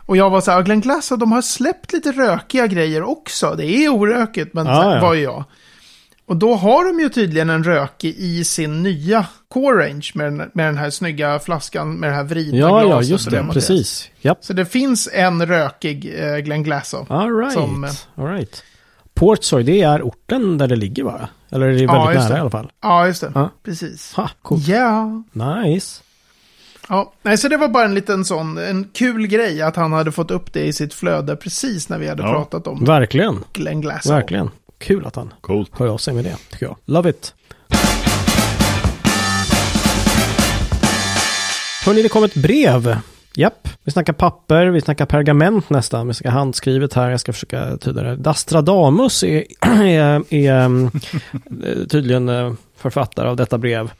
Och 0.08 0.16
jag 0.16 0.30
var 0.30 0.40
så 0.40 0.50
här, 0.50 0.62
Glen 0.62 0.80
Glasso, 0.80 1.16
de 1.16 1.32
har 1.32 1.42
släppt 1.42 1.92
lite 1.92 2.12
rökiga 2.12 2.66
grejer 2.66 3.02
också. 3.02 3.54
Det 3.56 3.66
är 3.66 3.88
orökigt, 3.88 4.54
men 4.54 4.66
här, 4.66 4.94
ja. 4.94 5.02
var 5.02 5.14
ju 5.14 5.22
jag. 5.22 5.44
Och 6.28 6.36
då 6.36 6.54
har 6.54 6.84
de 6.92 7.00
ju 7.02 7.08
tydligen 7.08 7.50
en 7.50 7.64
rökig 7.64 8.14
i 8.18 8.44
sin 8.44 8.82
nya 8.82 9.26
core 9.48 9.86
range 9.88 10.10
med 10.14 10.26
den, 10.26 10.36
med 10.54 10.66
den 10.66 10.76
här 10.76 10.90
snygga 10.90 11.38
flaskan 11.38 11.94
med 11.94 12.10
det 12.10 12.14
här 12.16 12.24
vridna 12.24 12.58
Ja, 12.58 12.80
ja, 12.80 12.86
glaset 12.86 13.10
just 13.10 13.26
och 13.26 13.32
det. 13.32 13.46
Precis. 13.52 14.10
Japp. 14.20 14.44
Så 14.44 14.52
det 14.52 14.66
finns 14.66 15.08
en 15.12 15.46
rökig 15.46 16.14
eh, 16.18 16.36
Glen 16.36 16.62
Glasso. 16.62 17.06
All 17.08 17.36
right. 17.38 17.52
Som, 17.52 17.84
eh, 17.84 17.90
All 18.14 18.26
right. 18.26 18.62
Portsoy, 19.14 19.62
det 19.62 19.80
är 19.82 20.02
orten 20.02 20.58
där 20.58 20.66
det 20.68 20.76
ligger 20.76 21.02
va? 21.04 21.28
Eller 21.50 21.66
är 21.66 21.72
det 21.72 21.78
Ja, 21.80 21.92
väldigt 22.04 22.14
just 22.14 22.28
nära 22.28 22.34
det. 22.34 22.38
i 22.38 22.40
alla 22.40 22.50
fall? 22.50 22.72
Ja, 22.82 23.06
just 23.06 23.20
det. 23.20 23.32
Ja. 23.34 23.50
Precis. 23.64 24.12
Ha, 24.14 24.30
cool. 24.42 24.58
Ja. 24.66 25.22
Nice. 25.32 26.02
Ja, 26.88 27.12
nej, 27.22 27.38
så 27.38 27.48
det 27.48 27.56
var 27.56 27.68
bara 27.68 27.84
en 27.84 27.94
liten 27.94 28.24
sån, 28.24 28.58
en 28.58 28.88
kul 28.92 29.26
grej 29.26 29.62
att 29.62 29.76
han 29.76 29.92
hade 29.92 30.12
fått 30.12 30.30
upp 30.30 30.52
det 30.52 30.64
i 30.66 30.72
sitt 30.72 30.94
flöde 30.94 31.36
precis 31.36 31.88
när 31.88 31.98
vi 31.98 32.08
hade 32.08 32.22
Ja. 32.22 32.32
pratat 32.32 32.66
om 32.66 32.84
Verkligen. 32.84 33.44
Glen 33.52 33.80
Glasso. 33.80 34.12
Verkligen. 34.12 34.50
Kul 34.78 35.06
att 35.06 35.16
han 35.16 35.32
Coolt. 35.40 35.70
hör 35.78 35.88
av 35.88 35.98
sig 35.98 36.14
med 36.14 36.24
det, 36.24 36.36
tycker 36.50 36.66
jag. 36.66 36.76
Love 36.84 37.10
it. 37.10 37.34
Hörni, 41.86 42.02
det 42.02 42.08
kom 42.08 42.24
ett 42.24 42.34
brev. 42.34 42.98
Japp, 43.34 43.68
vi 43.84 43.92
snackar 43.92 44.12
papper, 44.12 44.66
vi 44.66 44.80
snackar 44.80 45.06
pergament 45.06 45.70
nästan, 45.70 46.08
vi 46.08 46.14
snackar 46.14 46.30
handskrivet 46.30 46.94
här, 46.94 47.10
jag 47.10 47.20
ska 47.20 47.32
försöka 47.32 47.76
tyda 47.76 48.02
det. 48.02 48.16
Dastradamus 48.16 49.22
är, 49.24 49.44
är, 49.60 50.34
är 50.34 50.64
um, 50.64 50.90
tydligen 51.90 52.28
eh, 52.28 52.52
författare 52.76 53.28
av 53.28 53.36
detta 53.36 53.58
brev. 53.58 53.90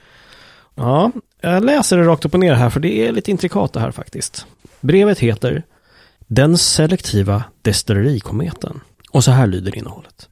Ja, 0.74 1.12
jag 1.40 1.64
läser 1.64 1.96
det 1.96 2.02
rakt 2.04 2.24
upp 2.24 2.34
och 2.34 2.40
ner 2.40 2.54
här, 2.54 2.70
för 2.70 2.80
det 2.80 3.06
är 3.06 3.12
lite 3.12 3.30
intrikat 3.30 3.72
det 3.72 3.80
här 3.80 3.90
faktiskt. 3.90 4.46
Brevet 4.80 5.18
heter 5.18 5.62
Den 6.26 6.58
selektiva 6.58 7.44
destillerikometen. 7.62 8.80
Och 9.10 9.24
så 9.24 9.30
här 9.30 9.46
lyder 9.46 9.76
innehållet. 9.78 10.28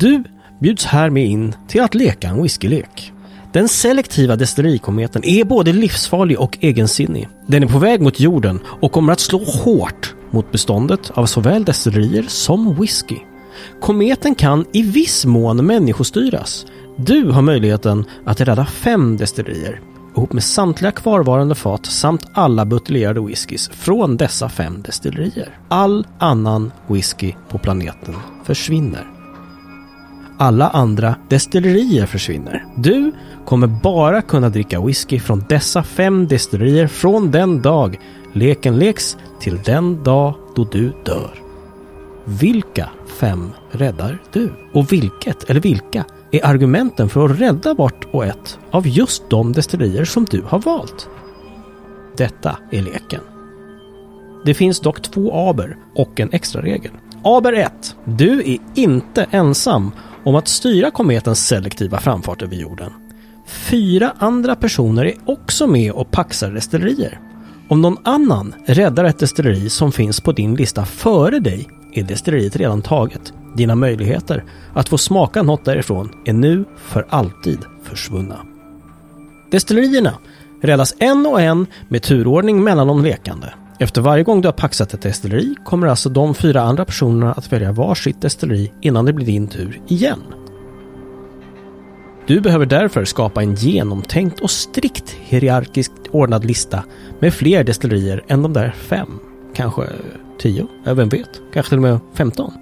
Du 0.00 0.24
bjuds 0.60 0.84
härmed 0.84 1.26
in 1.26 1.54
till 1.68 1.80
att 1.80 1.94
leka 1.94 2.28
en 2.28 2.42
whiskylek. 2.42 3.12
Den 3.52 3.68
selektiva 3.68 4.36
destillerikometen 4.36 5.24
är 5.24 5.44
både 5.44 5.72
livsfarlig 5.72 6.40
och 6.40 6.58
egensinnig. 6.60 7.28
Den 7.46 7.62
är 7.62 7.66
på 7.66 7.78
väg 7.78 8.00
mot 8.00 8.20
jorden 8.20 8.60
och 8.80 8.92
kommer 8.92 9.12
att 9.12 9.20
slå 9.20 9.44
hårt 9.44 10.14
mot 10.30 10.52
beståndet 10.52 11.10
av 11.14 11.26
såväl 11.26 11.64
destillerier 11.64 12.24
som 12.28 12.74
whisky. 12.80 13.18
Kometen 13.80 14.34
kan 14.34 14.64
i 14.72 14.82
viss 14.82 15.24
mån 15.24 15.66
människostyras. 15.66 16.66
Du 16.96 17.30
har 17.30 17.42
möjligheten 17.42 18.04
att 18.24 18.40
rädda 18.40 18.66
fem 18.66 19.16
destillerier 19.16 19.80
ihop 20.16 20.32
med 20.32 20.44
samtliga 20.44 20.92
kvarvarande 20.92 21.54
fat 21.54 21.86
samt 21.86 22.26
alla 22.32 22.64
buteljerade 22.64 23.20
whiskys 23.20 23.68
från 23.68 24.16
dessa 24.16 24.48
fem 24.48 24.82
destillerier. 24.82 25.58
All 25.68 26.06
annan 26.18 26.72
whisky 26.86 27.32
på 27.48 27.58
planeten 27.58 28.14
försvinner. 28.44 29.13
Alla 30.38 30.68
andra 30.68 31.16
destillerier 31.28 32.06
försvinner. 32.06 32.64
Du 32.76 33.12
kommer 33.44 33.66
bara 33.66 34.22
kunna 34.22 34.48
dricka 34.48 34.80
whisky 34.80 35.20
från 35.20 35.44
dessa 35.48 35.82
fem 35.82 36.28
destillerier 36.28 36.86
från 36.86 37.30
den 37.30 37.62
dag 37.62 37.98
leken 38.32 38.78
leks 38.78 39.16
till 39.40 39.58
den 39.64 40.02
dag 40.02 40.34
då 40.56 40.64
du 40.64 40.92
dör. 41.04 41.30
Vilka 42.24 42.88
fem 43.20 43.50
räddar 43.70 44.22
du? 44.32 44.52
Och 44.72 44.92
vilket, 44.92 45.50
eller 45.50 45.60
vilka, 45.60 46.04
är 46.30 46.46
argumenten 46.46 47.08
för 47.08 47.24
att 47.24 47.40
rädda 47.40 47.74
vart 47.74 48.04
och 48.10 48.24
ett 48.26 48.58
av 48.70 48.88
just 48.88 49.30
de 49.30 49.52
destillerier 49.52 50.04
som 50.04 50.24
du 50.24 50.42
har 50.46 50.58
valt? 50.58 51.08
Detta 52.16 52.58
är 52.70 52.82
leken. 52.82 53.20
Det 54.44 54.54
finns 54.54 54.80
dock 54.80 55.02
två 55.02 55.48
aber 55.48 55.76
och 55.94 56.20
en 56.20 56.32
extra 56.32 56.62
regel. 56.62 56.92
Aber 57.24 57.52
1. 57.52 57.96
Du 58.04 58.52
är 58.52 58.58
inte 58.74 59.26
ensam 59.30 59.92
om 60.24 60.34
att 60.34 60.48
styra 60.48 60.90
kometens 60.90 61.46
selektiva 61.46 62.00
framfart 62.00 62.42
över 62.42 62.56
jorden. 62.56 62.92
Fyra 63.46 64.12
andra 64.18 64.56
personer 64.56 65.04
är 65.04 65.14
också 65.26 65.66
med 65.66 65.92
och 65.92 66.10
paxar 66.10 66.50
destillerier. 66.50 67.20
Om 67.68 67.82
någon 67.82 67.98
annan 68.04 68.54
räddar 68.66 69.04
ett 69.04 69.18
destilleri 69.18 69.70
som 69.70 69.92
finns 69.92 70.20
på 70.20 70.32
din 70.32 70.54
lista 70.54 70.84
före 70.84 71.40
dig 71.40 71.68
är 71.92 72.02
destilleriet 72.02 72.56
redan 72.56 72.82
taget. 72.82 73.32
Dina 73.56 73.74
möjligheter 73.74 74.44
att 74.74 74.88
få 74.88 74.98
smaka 74.98 75.42
något 75.42 75.64
därifrån 75.64 76.10
är 76.24 76.32
nu 76.32 76.64
för 76.76 77.06
alltid 77.08 77.58
försvunna. 77.82 78.36
Destillerierna 79.50 80.14
räddas 80.62 80.94
en 80.98 81.26
och 81.26 81.40
en 81.40 81.66
med 81.88 82.02
turordning 82.02 82.64
mellan 82.64 82.86
de 82.86 83.02
lekande. 83.02 83.46
Efter 83.78 84.00
varje 84.00 84.22
gång 84.22 84.40
du 84.40 84.48
har 84.48 84.52
paxat 84.52 84.94
ett 84.94 85.02
destilleri 85.02 85.54
kommer 85.64 85.86
alltså 85.86 86.08
de 86.08 86.34
fyra 86.34 86.62
andra 86.62 86.84
personerna 86.84 87.32
att 87.32 87.52
välja 87.52 87.72
varsitt 87.72 88.20
destilleri 88.20 88.72
innan 88.80 89.04
det 89.04 89.12
blir 89.12 89.26
din 89.26 89.48
tur 89.48 89.80
igen. 89.88 90.20
Du 92.26 92.40
behöver 92.40 92.66
därför 92.66 93.04
skapa 93.04 93.42
en 93.42 93.54
genomtänkt 93.54 94.40
och 94.40 94.50
strikt 94.50 95.10
hierarkiskt 95.10 95.92
ordnad 96.10 96.44
lista 96.44 96.84
med 97.20 97.34
fler 97.34 97.64
destillerier 97.64 98.24
än 98.28 98.42
de 98.42 98.52
där 98.52 98.70
fem. 98.70 99.18
Kanske 99.54 99.86
tio, 100.38 100.66
ja, 100.84 100.94
vem 100.94 101.08
vet? 101.08 101.40
Kanske 101.52 101.70
till 101.70 101.78
och 101.78 101.82
med 101.82 101.98
femton. 102.14 102.52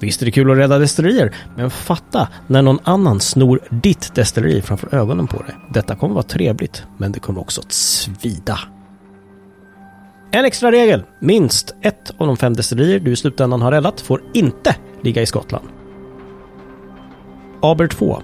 Visst 0.00 0.22
är 0.22 0.26
det 0.26 0.32
kul 0.32 0.50
att 0.50 0.56
rädda 0.58 0.78
destillerier, 0.78 1.34
men 1.56 1.70
fatta 1.70 2.28
när 2.46 2.62
någon 2.62 2.78
annan 2.84 3.20
snor 3.20 3.60
ditt 3.70 4.14
destilleri 4.14 4.62
framför 4.62 4.94
ögonen 4.94 5.26
på 5.26 5.42
dig. 5.42 5.56
Detta 5.70 5.96
kommer 5.96 6.14
vara 6.14 6.22
trevligt, 6.22 6.82
men 6.96 7.12
det 7.12 7.20
kommer 7.20 7.40
också 7.40 7.60
att 7.60 7.72
svida. 7.72 8.58
En 10.30 10.44
extra 10.44 10.72
regel. 10.72 11.02
Minst 11.20 11.74
ett 11.82 12.10
av 12.18 12.26
de 12.26 12.36
fem 12.36 12.54
destillerier 12.54 13.00
du 13.00 13.12
i 13.12 13.16
slutändan 13.16 13.62
har 13.62 13.72
räddat 13.72 14.00
får 14.00 14.22
inte 14.34 14.76
ligga 15.02 15.22
i 15.22 15.26
Skottland. 15.26 15.68
Aber 17.62 17.86
2. 17.86 18.22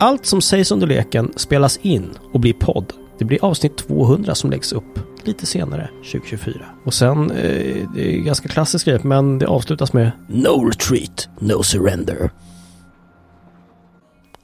Allt 0.00 0.26
som 0.26 0.40
sägs 0.40 0.72
under 0.72 0.86
leken 0.86 1.32
spelas 1.36 1.76
in 1.76 2.10
och 2.32 2.40
blir 2.40 2.52
podd. 2.52 2.92
Det 3.18 3.24
blir 3.24 3.44
avsnitt 3.44 3.76
200 3.76 4.34
som 4.34 4.50
läggs 4.50 4.72
upp 4.72 4.98
lite 5.24 5.46
senare 5.46 5.88
2024. 6.12 6.54
Och 6.84 6.94
sen, 6.94 7.30
eh, 7.30 7.88
det 7.94 8.16
är 8.16 8.18
ganska 8.18 8.48
klassiskt 8.48 8.84
grepp, 8.84 9.04
men 9.04 9.38
det 9.38 9.46
avslutas 9.46 9.92
med 9.92 10.10
No 10.28 10.68
retreat, 10.68 11.28
no 11.38 11.62
surrender. 11.62 12.30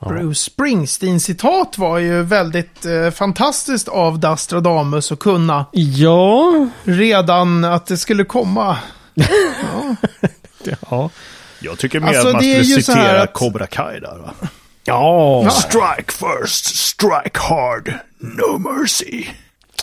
Bruce 0.08 0.40
Springsteen-citat 0.50 1.78
var 1.78 1.98
ju 1.98 2.22
väldigt 2.22 2.86
eh, 2.86 3.10
fantastiskt 3.10 3.88
av 3.88 4.18
Dastradamus 4.18 5.12
att 5.12 5.18
kunna. 5.18 5.66
Ja. 5.72 6.68
Redan 6.84 7.64
att 7.64 7.86
det 7.86 7.96
skulle 7.96 8.24
komma. 8.24 8.78
Ja. 10.90 11.10
Jag 11.60 11.78
tycker 11.78 12.00
mer 12.00 12.08
Alltså, 12.08 12.26
att 12.28 12.32
man 12.34 12.42
skulle 12.42 12.54
ju 12.62 12.82
så 12.82 12.92
här 12.92 13.02
citera 13.02 13.22
att- 13.22 13.32
Cobra 13.32 13.66
Kai 13.66 14.00
där 14.00 14.18
va? 14.18 14.34
Ja. 14.84 15.50
Strike 15.50 16.12
first, 16.12 16.64
strike 16.76 17.38
hard, 17.40 17.94
no 18.18 18.58
mercy. 18.58 19.24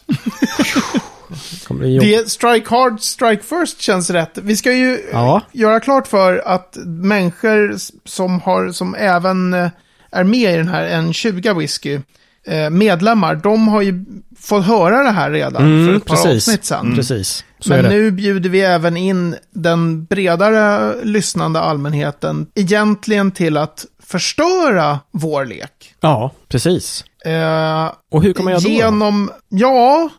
Det 1.69 1.99
Det, 1.99 2.29
strike 2.31 2.69
hard, 2.69 3.01
strike 3.01 3.43
first 3.43 3.81
känns 3.81 4.09
rätt. 4.09 4.37
Vi 4.37 4.57
ska 4.57 4.71
ju 4.73 5.09
Ja. 5.11 5.41
göra 5.51 5.79
klart 5.79 6.07
för 6.07 6.37
att 6.47 6.77
människor 6.85 7.75
som, 8.05 8.41
har, 8.41 8.71
som 8.71 8.95
även 8.95 9.53
eh, 9.53 9.69
är 10.11 10.23
med 10.23 10.53
i 10.53 10.57
den 10.57 10.67
här 10.67 11.01
N20 11.01 11.57
whisky, 11.59 11.99
eh, 12.47 12.69
medlemmar, 12.69 13.35
de 13.35 13.67
har 13.67 13.81
ju 13.81 14.05
fått 14.39 14.65
höra 14.65 15.03
det 15.03 15.11
här 15.11 15.31
redan 15.31 15.55
för 15.61 15.65
Mm, 15.67 15.95
ett 15.95 16.05
par 16.05 16.15
precis. 16.15 16.47
avsnitt 16.47 16.65
sedan. 16.65 16.95
Precis. 16.95 17.43
Så 17.59 17.69
Men 17.69 17.85
nu 17.85 18.11
bjuder 18.11 18.49
vi 18.49 18.61
även 18.61 18.97
in 18.97 19.35
den 19.53 20.05
bredare 20.05 20.95
lyssnande 21.03 21.59
allmänheten 21.59 22.47
egentligen 22.55 23.31
till 23.31 23.57
att 23.57 23.85
förstöra 24.03 24.99
vår 25.11 25.45
lek. 25.45 25.93
Ja, 26.01 26.31
precis. 26.47 27.03
Eh, 27.25 27.91
Och 28.11 28.23
hur 28.23 28.33
man 28.43 28.53
göra 28.53 28.61
då? 28.61 28.69
Genom, 28.69 29.31
ja, 29.49 30.09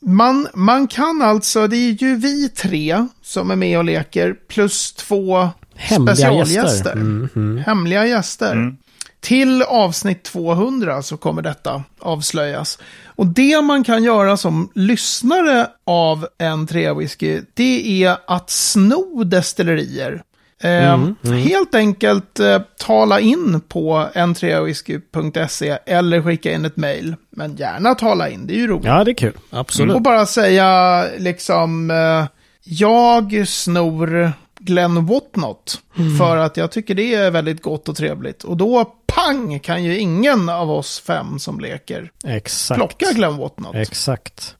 man, 0.00 0.48
man 0.54 0.86
kan 0.86 1.22
alltså, 1.22 1.66
det 1.66 1.76
är 1.76 1.90
ju 2.02 2.16
vi 2.16 2.48
tre 2.48 3.06
som 3.22 3.50
är 3.50 3.56
med 3.56 3.78
och 3.78 3.84
leker, 3.84 4.34
plus 4.48 4.92
två 4.92 5.48
Hemliga 5.76 6.14
specialgäster. 6.16 6.62
gäster. 6.62 6.92
Mm, 6.92 7.28
mm. 7.36 7.58
Hemliga 7.66 8.06
gäster. 8.06 8.52
Mm. 8.52 8.76
Till 9.24 9.62
avsnitt 9.62 10.22
200 10.22 11.02
så 11.02 11.16
kommer 11.16 11.42
detta 11.42 11.82
avslöjas. 12.00 12.78
Och 13.06 13.26
det 13.26 13.62
man 13.62 13.84
kan 13.84 14.04
göra 14.04 14.36
som 14.36 14.70
lyssnare 14.74 15.66
av 15.86 16.26
en 16.38 16.66
träwhisky, 16.66 17.40
det 17.54 18.04
är 18.04 18.16
att 18.26 18.50
sno 18.50 19.24
destillerier. 19.24 20.22
Eh, 20.62 20.94
Mm, 20.94 21.16
Helt 21.22 21.74
enkelt 21.74 22.40
eh, 22.40 22.58
tala 22.78 23.20
in 23.20 23.60
på 23.68 24.08
n3whisky.se 24.14 25.78
eller 25.86 26.22
skicka 26.22 26.52
in 26.52 26.64
ett 26.64 26.76
mejl. 26.76 27.14
Men 27.30 27.56
gärna 27.56 27.94
tala 27.94 28.28
in, 28.28 28.46
det 28.46 28.54
är 28.54 28.58
ju 28.58 28.66
roligt. 28.66 28.84
Ja, 28.84 29.04
det 29.04 29.10
är 29.10 29.14
kul. 29.14 29.38
Absolut. 29.50 29.94
Och 29.94 30.02
bara 30.02 30.26
säga 30.26 31.04
liksom, 31.18 31.90
eh, 31.90 32.24
jag 32.64 33.48
snor 33.48 34.32
Glenn 34.64 35.06
Whatnot. 35.06 35.80
För 36.18 36.36
att 36.36 36.56
jag 36.56 36.70
tycker 36.70 36.94
det 36.94 37.14
är 37.14 37.30
väldigt 37.30 37.62
gott 37.62 37.88
och 37.88 37.96
trevligt. 37.96 38.44
Och 38.44 38.56
då, 38.56 38.84
pang, 39.06 39.60
kan 39.60 39.84
ju 39.84 39.98
ingen 39.98 40.48
av 40.48 40.70
oss 40.70 41.00
fem 41.00 41.38
som 41.38 41.60
leker 41.60 42.10
Exakt. 42.24 42.78
plocka 42.78 43.12
Glenn 43.12 43.36
Whatnot. 43.36 43.74
Exakt. 43.74 44.56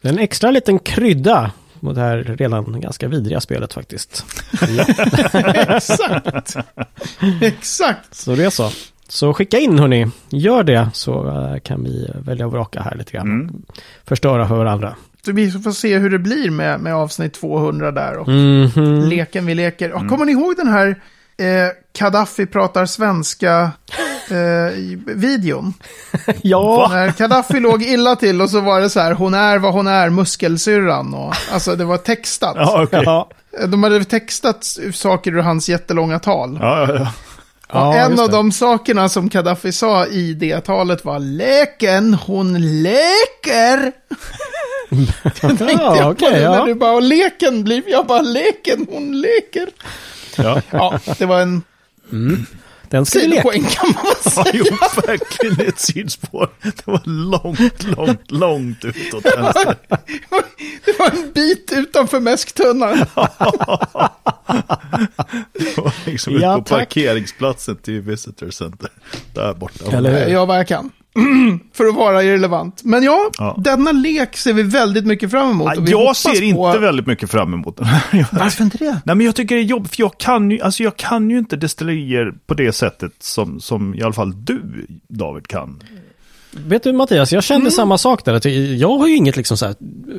Det 0.00 0.08
är 0.08 0.12
en 0.12 0.18
extra 0.18 0.50
liten 0.50 0.78
krydda 0.78 1.52
mot 1.80 1.94
det 1.94 2.00
här 2.00 2.16
redan 2.16 2.80
ganska 2.80 3.08
vidriga 3.08 3.40
spelet 3.40 3.72
faktiskt. 3.72 4.24
Exakt. 5.54 6.56
Exakt. 7.42 8.14
så 8.14 8.34
det 8.34 8.44
är 8.44 8.50
så. 8.50 8.70
Så 9.08 9.34
skicka 9.34 9.58
in 9.58 9.78
hörni, 9.78 10.06
gör 10.28 10.62
det 10.62 10.90
så 10.92 11.28
eh, 11.28 11.58
kan 11.60 11.84
vi 11.84 12.10
välja 12.14 12.46
och 12.46 12.52
vraka 12.52 12.82
här 12.82 12.94
lite 12.96 13.12
grann. 13.12 13.26
Mm. 13.26 13.62
Förstöra 14.04 14.48
för 14.48 14.56
varandra. 14.56 14.96
Vi 15.28 15.50
får 15.50 15.70
se 15.72 15.98
hur 15.98 16.10
det 16.10 16.18
blir 16.18 16.50
med, 16.50 16.80
med 16.80 16.94
avsnitt 16.94 17.34
200 17.34 17.90
där. 17.92 18.16
Och 18.18 18.28
Mhm. 18.28 19.08
leken 19.08 19.46
vi 19.46 19.54
leker. 19.54 19.88
Ja, 19.88 20.08
Kommer 20.08 20.24
ni 20.24 20.32
ihåg 20.32 20.56
den 20.56 20.68
här 20.68 20.88
eh, 21.38 21.68
Gaddafi 21.98 22.46
pratar 22.46 22.86
svenska 22.86 23.70
eh, 24.30 24.78
videon? 25.06 25.74
Ja, 26.42 26.88
När 26.92 27.12
Gaddafi 27.18 27.60
låg 27.60 27.82
illa 27.82 28.16
till 28.16 28.40
och 28.40 28.50
så 28.50 28.60
var 28.60 28.80
det 28.80 28.90
så 28.90 29.00
här, 29.00 29.12
hon 29.12 29.34
är 29.34 29.58
vad 29.58 29.72
hon 29.72 29.86
är, 29.86 30.10
muskelsyrran. 30.10 31.14
Och, 31.14 31.34
alltså 31.52 31.76
det 31.76 31.84
var 31.84 31.96
textat. 31.98 32.54
Ja, 32.58 32.82
okej. 32.82 33.02
ja. 33.04 33.28
De 33.68 33.82
hade 33.82 34.04
textat 34.04 34.64
saker 34.94 35.32
ur 35.32 35.38
hans 35.42 35.68
jättelånga 35.68 36.18
tal. 36.18 36.58
Ja, 36.60 36.86
ja, 36.88 36.94
ja. 36.94 37.12
Och 37.68 37.80
Ja, 37.80 37.94
en 37.94 38.20
av 38.20 38.26
det. 38.28 38.32
de 38.36 38.52
sakerna 38.52 39.08
som 39.08 39.28
Gaddafi 39.28 39.72
sa 39.72 40.06
i 40.06 40.34
det 40.34 40.60
talet 40.60 41.04
var 41.04 41.18
leken, 41.18 42.14
hon 42.14 42.82
leker. 42.82 43.92
Tänkte 45.40 45.64
Ja, 45.72 45.96
jag 45.96 46.04
på 46.04 46.10
okej, 46.26 46.40
det 46.40 46.48
när 46.50 46.56
ja. 46.58 46.64
du 46.66 46.74
bara, 46.74 47.00
leken 47.00 47.64
blir, 47.64 47.82
jag 47.86 48.06
bara 48.06 48.22
leken, 48.22 48.86
hon 48.90 49.20
leker. 49.20 49.68
ja. 50.36 50.62
Ja, 50.70 50.98
det 51.18 51.26
var 51.26 51.40
en 51.40 51.62
Den 52.88 53.06
ska 53.06 53.18
sidopoäng 53.18 53.64
kan 53.64 53.92
man 53.94 54.04
väl 54.04 54.14
Ja, 54.24 54.30
säga. 54.44 54.50
jo, 54.54 54.64
verkligen 55.06 55.68
ett 55.68 55.78
sidspår. 55.80 56.48
Det 56.62 56.86
var 56.86 57.02
långt, 57.04 57.82
långt, 57.96 58.30
långt 58.30 58.84
utåt 58.84 59.24
vänster. 59.24 59.76
Det 60.84 60.98
var 60.98 61.10
en 61.10 61.32
bit 61.34 61.72
utanför 61.76 62.20
mäsktunnan. 62.20 62.98
Det 65.52 65.76
var 65.76 65.92
liksom 66.10 66.38
Ja, 66.40 66.52
ut 66.58 66.64
på 66.64 66.68
tack. 66.68 66.78
parkeringsplatsen 66.78 67.76
till 67.76 68.00
Visitor 68.00 68.50
Center. 68.50 68.90
Där 69.34 69.54
borta. 69.54 69.96
Eller 69.96 70.10
hur? 70.10 70.18
Jag 70.18 70.30
gör 70.30 70.46
vad 70.46 70.58
jag 70.58 70.68
kan. 70.68 70.90
för 71.72 71.84
att 71.86 71.94
vara 71.94 72.22
irrelevant. 72.22 72.80
Men 72.84 73.02
ja, 73.02 73.30
Ja. 73.38 73.56
denna 73.64 73.92
lek 73.92 74.36
ser 74.36 74.52
vi 74.52 74.62
väldigt 74.62 75.06
mycket 75.06 75.30
fram 75.30 75.50
emot. 75.50 75.72
Vi 75.78 75.90
jag 75.90 76.16
ser 76.16 76.42
inte 76.42 76.56
på... 76.56 76.78
väldigt 76.78 77.06
mycket 77.06 77.30
fram 77.30 77.54
emot 77.54 77.76
den. 77.76 77.86
Varför 78.32 78.64
inte 78.64 78.78
det? 78.78 79.00
Nej, 79.04 79.16
men 79.16 79.26
jag 79.26 79.34
tycker 79.34 79.54
det 79.54 79.60
är 79.60 79.64
jobbigt, 79.64 79.94
för 79.94 80.02
jag 80.02 80.18
kan 80.18 80.50
ju, 80.50 80.60
alltså 80.60 80.82
jag 80.82 80.96
kan 80.96 81.30
ju 81.30 81.38
inte 81.38 81.56
destillerier 81.56 82.32
på 82.46 82.54
det 82.54 82.72
sättet 82.72 83.12
som, 83.20 83.60
som 83.60 83.94
i 83.94 84.02
alla 84.02 84.12
fall 84.12 84.44
du, 84.44 84.86
David, 85.08 85.46
kan. 85.48 85.82
Vet 86.66 86.82
du 86.82 86.92
Mattias, 86.92 87.32
jag 87.32 87.44
kände 87.44 87.70
samma 87.70 87.98
sak 87.98 88.24
där. 88.24 88.46
Jag- 88.48 88.98
har 88.98 89.06
ju 89.08 89.16
inget 89.16 89.36
liksom 89.36 89.56
så 89.56 89.66
här 89.66 89.74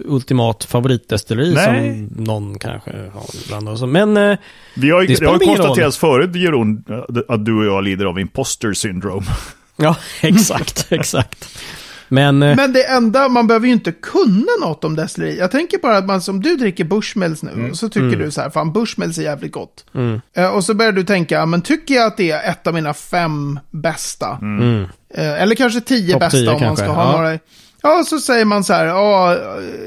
ultimat 0.06 0.64
favoritdestilleri 0.64 1.54
Nej. 1.54 2.08
som 2.16 2.24
någon 2.24 2.60
kanske 2.60 2.92
har 2.92 3.24
ibland. 3.46 3.70
och 3.70 3.80
så. 3.80 3.88
Men 3.88 4.18
eh, 4.18 4.38
Vi 4.76 4.90
har, 4.90 5.02
Det 5.02 5.08
det 5.08 5.16
spelar 5.16 5.32
har 5.32 5.40
konstaterats 5.40 5.98
förut, 5.98 6.36
Jeroen, 6.36 6.84
att 7.28 7.46
du 7.46 7.58
och 7.60 7.66
jag 7.66 7.84
lider 7.84 8.06
av 8.06 8.20
imposter 8.20 8.74
syndrome. 8.74 9.26
ja, 9.76 9.96
exakt, 10.22 10.88
exakt. 10.92 11.60
Men, 12.08 12.44
eh, 12.44 12.56
Men 12.56 12.74
det 12.74 12.84
enda, 12.84 13.30
man 13.30 13.48
behöver 13.48 13.68
ju 13.68 13.74
inte 13.74 13.92
kunna 13.92 14.52
något 14.62 14.84
om 14.84 14.96
destilleri. 14.96 15.38
Jag 15.38 15.52
tänker 15.52 15.78
bara 15.78 15.98
att 15.98 16.06
man 16.06 16.22
som 16.22 16.42
du 16.42 16.56
dricker 16.56 16.84
Bushmills 16.84 17.44
nu, 17.44 17.52
Mm. 17.52 17.76
så 17.76 17.90
tycker 17.90 18.18
du 18.18 18.32
så 18.32 18.42
här, 18.42 18.50
fan 18.50 18.74
Bushmills 18.74 19.18
är 19.18 19.22
jävligt 19.24 19.52
gott. 19.52 19.86
Mm. 19.96 20.22
Eh, 20.38 20.48
och 20.56 20.64
så 20.64 20.74
börjar 20.74 20.92
du 20.92 21.04
tänka, 21.04 21.46
men 21.46 21.62
tycker 21.62 21.96
jag 21.96 22.06
att 22.08 22.18
det 22.18 22.32
är 22.32 22.52
ett 22.52 22.68
av 22.68 22.74
mina 22.74 22.94
fem 22.94 23.60
bästa? 23.72 24.38
mm. 24.42 24.84
Eh, 25.14 25.42
eller 25.42 25.56
kanske 25.56 25.82
tio 25.82 26.14
Topp 26.14 26.20
bästa 26.20 26.38
tio 26.38 26.48
om 26.48 26.54
man 26.54 26.60
kanske, 26.62 26.86
ska 26.86 26.94
ha 26.94 27.12
ja. 27.12 27.18
några. 27.18 27.40
Ja, 27.82 28.04
så 28.08 28.20
säger 28.20 28.46
man 28.46 28.64
så 28.64 28.74
här, 28.74 28.86
ja, 28.86 29.38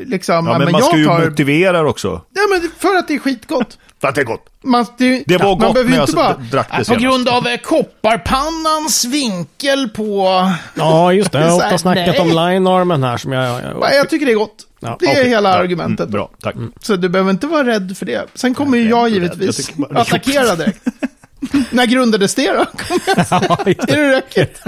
liksom, 0.07 0.35
Ja, 0.35 0.43
men, 0.43 0.59
men, 0.59 0.73
man 0.73 0.83
ska 0.83 0.91
jag 0.91 0.99
ju 0.99 1.05
tar... 1.05 1.31
motivera 1.31 1.89
också. 1.89 2.23
Ja, 2.35 2.43
men 2.51 2.71
för 2.79 2.97
att 2.99 3.09
det 3.09 3.15
är 3.15 3.19
skitgott. 3.19 3.79
För 4.01 4.09
att 4.09 4.15
det 4.15 4.21
är 4.21 4.25
gott. 4.25 4.45
Man, 4.65 4.87
det, 4.99 5.23
Det 5.27 5.37
var 5.37 5.45
man 5.49 5.59
gott 5.59 5.73
behöver 5.73 5.91
när 5.91 5.97
jag 5.97 6.03
inte 6.05 6.17
bara, 6.17 6.35
drack 6.35 6.69
det 6.71 6.75
"Äh, 6.75 6.79
på 6.79 6.85
senast." 6.85 7.03
grund 7.05 7.29
av 7.29 7.47
eh, 7.47 7.57
kopparpannans 7.57 9.05
vinkel 9.05 9.89
på... 9.89 10.29
ja, 10.75 11.13
just 11.13 11.33
det. 11.33 11.39
Jag 11.41 11.49
har 11.49 11.57
ofta 11.57 11.79
snackat 11.79 12.07
nej. 12.07 12.21
om 12.21 12.29
linearmen 12.29 13.03
här 13.03 13.17
som 13.17 13.33
jag... 13.33 13.63
jag, 13.63 13.95
Jag 13.95 14.09
tycker 14.11 14.27
det 14.27 14.33
är 14.33 14.37
gott. 14.37 14.65
Ja, 14.81 14.97
det 15.01 15.07
är 15.07 15.25
hela 15.29 15.49
Ja, 15.49 15.55
argumentet. 15.57 16.01
mm, 16.01 16.11
Bra, 16.13 16.31
tack. 16.43 16.55
Så 16.81 16.97
du 16.97 17.09
behöver 17.09 17.31
inte 17.31 17.47
vara 17.47 17.67
rädd 17.67 17.97
för 17.97 18.07
det. 18.07 18.27
Sen 18.35 18.55
kommer 18.55 18.79
ju 18.79 18.89
jag 18.89 19.09
givetvis 19.09 19.71
Jag 19.77 19.89
bara- 19.89 20.01
attackera 20.01 20.57
direkt. 20.57 20.85
När 21.71 21.87
grundades 21.87 22.35
det 22.35 22.53
då? 22.53 22.61
Är 23.67 23.87
det 23.87 24.13
rökigt? 24.17 24.61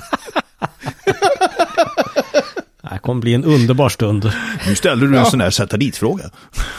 Det 2.90 2.94
här 2.94 3.00
kommer 3.00 3.20
bli 3.20 3.34
en 3.34 3.44
underbar 3.44 3.88
stund. 3.88 4.32
Nu 4.66 4.74
ställer 4.74 5.06
du 5.06 5.18
en 5.18 5.26
sån 5.26 5.40
här 5.40 5.50
sätta 5.50 5.76
dit-fråga. 5.76 6.24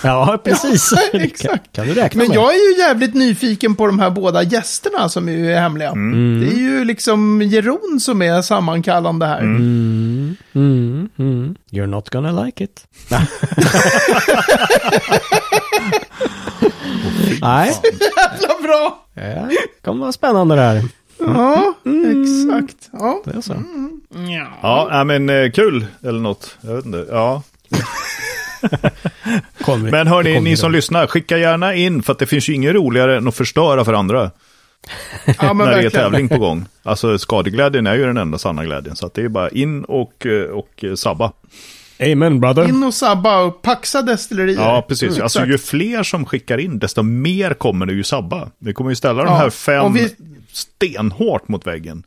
Ja, 0.04 0.38
precis. 0.44 0.92
Ja, 0.92 0.98
Det 1.12 1.20
kan, 1.20 1.22
exakt. 1.22 1.76
kan 1.76 1.88
du 1.88 1.94
räkna 1.94 2.20
Men 2.20 2.28
med. 2.28 2.36
jag 2.38 2.54
är 2.56 2.74
ju 2.74 2.80
jävligt 2.84 3.14
nyfiken 3.14 3.76
på 3.76 3.86
de 3.88 4.00
här 4.00 4.10
båda 4.10 4.44
gästerna 4.44 5.10
som 5.10 5.30
är 5.30 5.60
hemliga. 5.60 5.90
Mm. 5.90 6.42
Det 6.42 6.48
är 6.56 6.60
ju 6.60 6.86
liksom 6.86 7.42
Jeroen 7.42 8.00
som 8.00 8.22
är 8.22 8.42
sammankallande 8.42 9.26
här. 9.26 9.40
Mm, 9.40 10.36
mm, 10.56 11.10
mm. 11.20 11.56
You're 11.72 11.88
not 11.88 12.10
gonna 12.10 12.44
like 12.46 12.64
it. 12.64 12.84
Nej, 17.42 17.74
Jävla 18.18 18.62
bra! 18.64 19.06
det 19.16 19.58
kommer 19.86 20.00
vara 20.02 20.12
spännande 20.12 20.56
det 20.56 20.62
här. 20.62 20.84
Ja, 21.28 21.74
exakt. 21.84 22.90
Ja. 22.92 23.22
Det 23.26 23.38
är 23.38 23.42
så. 23.42 23.54
Ja. 24.10 24.48
Ja, 24.62 24.88
nej, 24.92 25.06
men 25.06 25.30
eh, 25.44 25.52
kul 25.52 25.86
eller 26.04 26.20
något. 26.20 26.58
Jag 26.62 26.76
vet 26.76 26.86
inte. 26.86 27.06
Ja. 27.10 27.44
Men 29.92 30.08
hörni, 30.08 30.42
ni 30.42 30.58
som 30.58 30.72
lyssnar, 30.72 31.08
skicka 31.08 31.38
gärna 31.38 31.76
in 31.76 32.04
för 32.04 32.14
att 32.14 32.20
det 32.20 32.26
finns 32.26 32.50
ju 32.50 32.54
inget 32.54 32.76
roligare 32.76 33.18
än 33.18 33.28
att 33.28 33.36
förstöra 33.36 33.86
för 33.86 33.94
andra 33.94 34.32
ja, 35.40 35.54
men 35.54 35.58
när 35.58 35.66
det 35.66 35.72
är 35.72 35.84
verkligen. 35.84 35.92
tävling 35.92 36.30
på 36.30 36.38
gång. 36.38 36.66
Alltså 36.84 37.18
skadeglädjen 37.18 37.88
är 37.88 37.96
ju 37.96 38.06
den 38.06 38.18
enda 38.18 38.38
sanna 38.38 38.66
glädjen. 38.66 38.96
Så 38.96 39.06
att 39.06 39.14
det 39.14 39.22
är 39.22 39.30
bara 39.30 39.50
in 39.50 39.84
och, 39.84 40.26
eh, 40.26 40.44
och 40.44 40.84
eh, 40.84 40.96
sabba. 40.96 41.32
Amen 42.02 42.40
brother. 42.40 42.70
In 42.70 42.84
och 42.84 42.94
sabba 42.94 43.42
och 43.44 43.62
paxa 43.62 44.02
destillerier. 44.02 44.56
Ja, 44.62 44.86
precis. 44.88 45.10
Mm, 45.12 45.24
alltså 45.24 45.46
ju 45.46 45.58
fler 45.58 46.04
som 46.04 46.26
skickar 46.26 46.58
in, 46.58 46.80
desto 46.80 47.04
mer 47.04 47.54
kommer 47.54 47.86
det 47.86 47.94
ju 47.94 48.04
sabba. 48.04 48.48
Vi 48.60 48.74
kommer 48.74 48.90
ju 48.90 48.96
ställa 48.96 49.24
de 49.24 49.30
Ja, 49.32 49.38
här 49.38 49.48
och 49.48 49.54
fem 49.54 49.94
vi- 49.94 50.16
stenhårt 50.52 51.48
mot 51.48 51.68
väggen. 51.68 52.04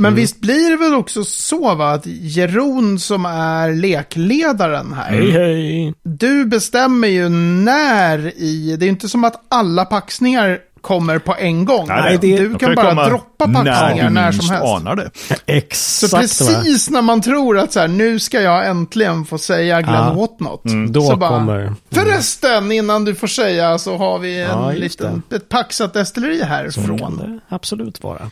Men 0.00 0.06
Mm. 0.12 0.20
visst 0.20 0.40
blir 0.40 0.70
det 0.70 0.76
väl 0.76 0.94
också 0.94 1.24
så 1.24 1.74
va, 1.74 1.90
att 1.92 2.06
Jeroen 2.06 2.98
som 2.98 3.26
är 3.26 3.72
lekledaren 3.74 4.92
här, 4.92 5.10
Hej 5.10 5.30
hej. 5.30 5.94
du 6.02 6.44
bestämmer 6.44 7.08
ju 7.08 7.28
när 7.28 8.18
i, 8.42 8.76
det 8.78 8.86
är 8.86 8.88
inte 8.88 9.08
som 9.08 9.24
att 9.24 9.44
alla 9.48 9.84
paxningar 9.84 10.58
kommer 10.88 11.18
på 11.18 11.34
en 11.38 11.64
gång. 11.64 11.86
Nej, 11.88 12.18
det- 12.20 12.36
du 12.38 12.54
kan 12.58 12.74
bara 12.74 13.08
droppa 13.08 13.44
paxningar 13.46 14.04
du 14.04 14.10
när 14.10 14.30
minst 14.32 14.46
som 14.46 14.54
helst. 14.56 14.74
anar 14.74 14.96
det. 14.96 15.10
Exakt. 15.46 15.76
Så 16.10 16.16
va? 16.16 16.20
precis 16.22 16.90
när 16.90 17.02
man 17.02 17.20
tror 17.22 17.58
att 17.58 17.72
så 17.72 17.80
här, 17.80 17.88
nu 17.88 18.18
ska 18.18 18.40
jag 18.40 18.66
äntligen 18.68 19.24
få 19.24 19.38
säga 19.38 19.82
Glenn 19.82 19.94
Ja. 19.94 20.12
Whatnot. 20.12 20.62
Då 20.88 21.00
så 21.02 21.16
bara, 21.16 21.30
kommer... 21.30 21.74
Förresten, 21.92 22.72
innan 22.72 23.04
du 23.04 23.14
får 23.14 23.26
säga 23.26 23.78
så 23.78 23.96
har 23.96 24.18
vi 24.18 24.40
en 24.42 24.48
Ja, 24.48 24.70
liten, 24.72 25.22
ett 25.34 25.48
paxat 25.48 25.94
destilleri 25.94 26.42
härifrån. 26.42 27.16
det 27.16 27.54
absolut 27.54 28.02
vara. 28.02 28.30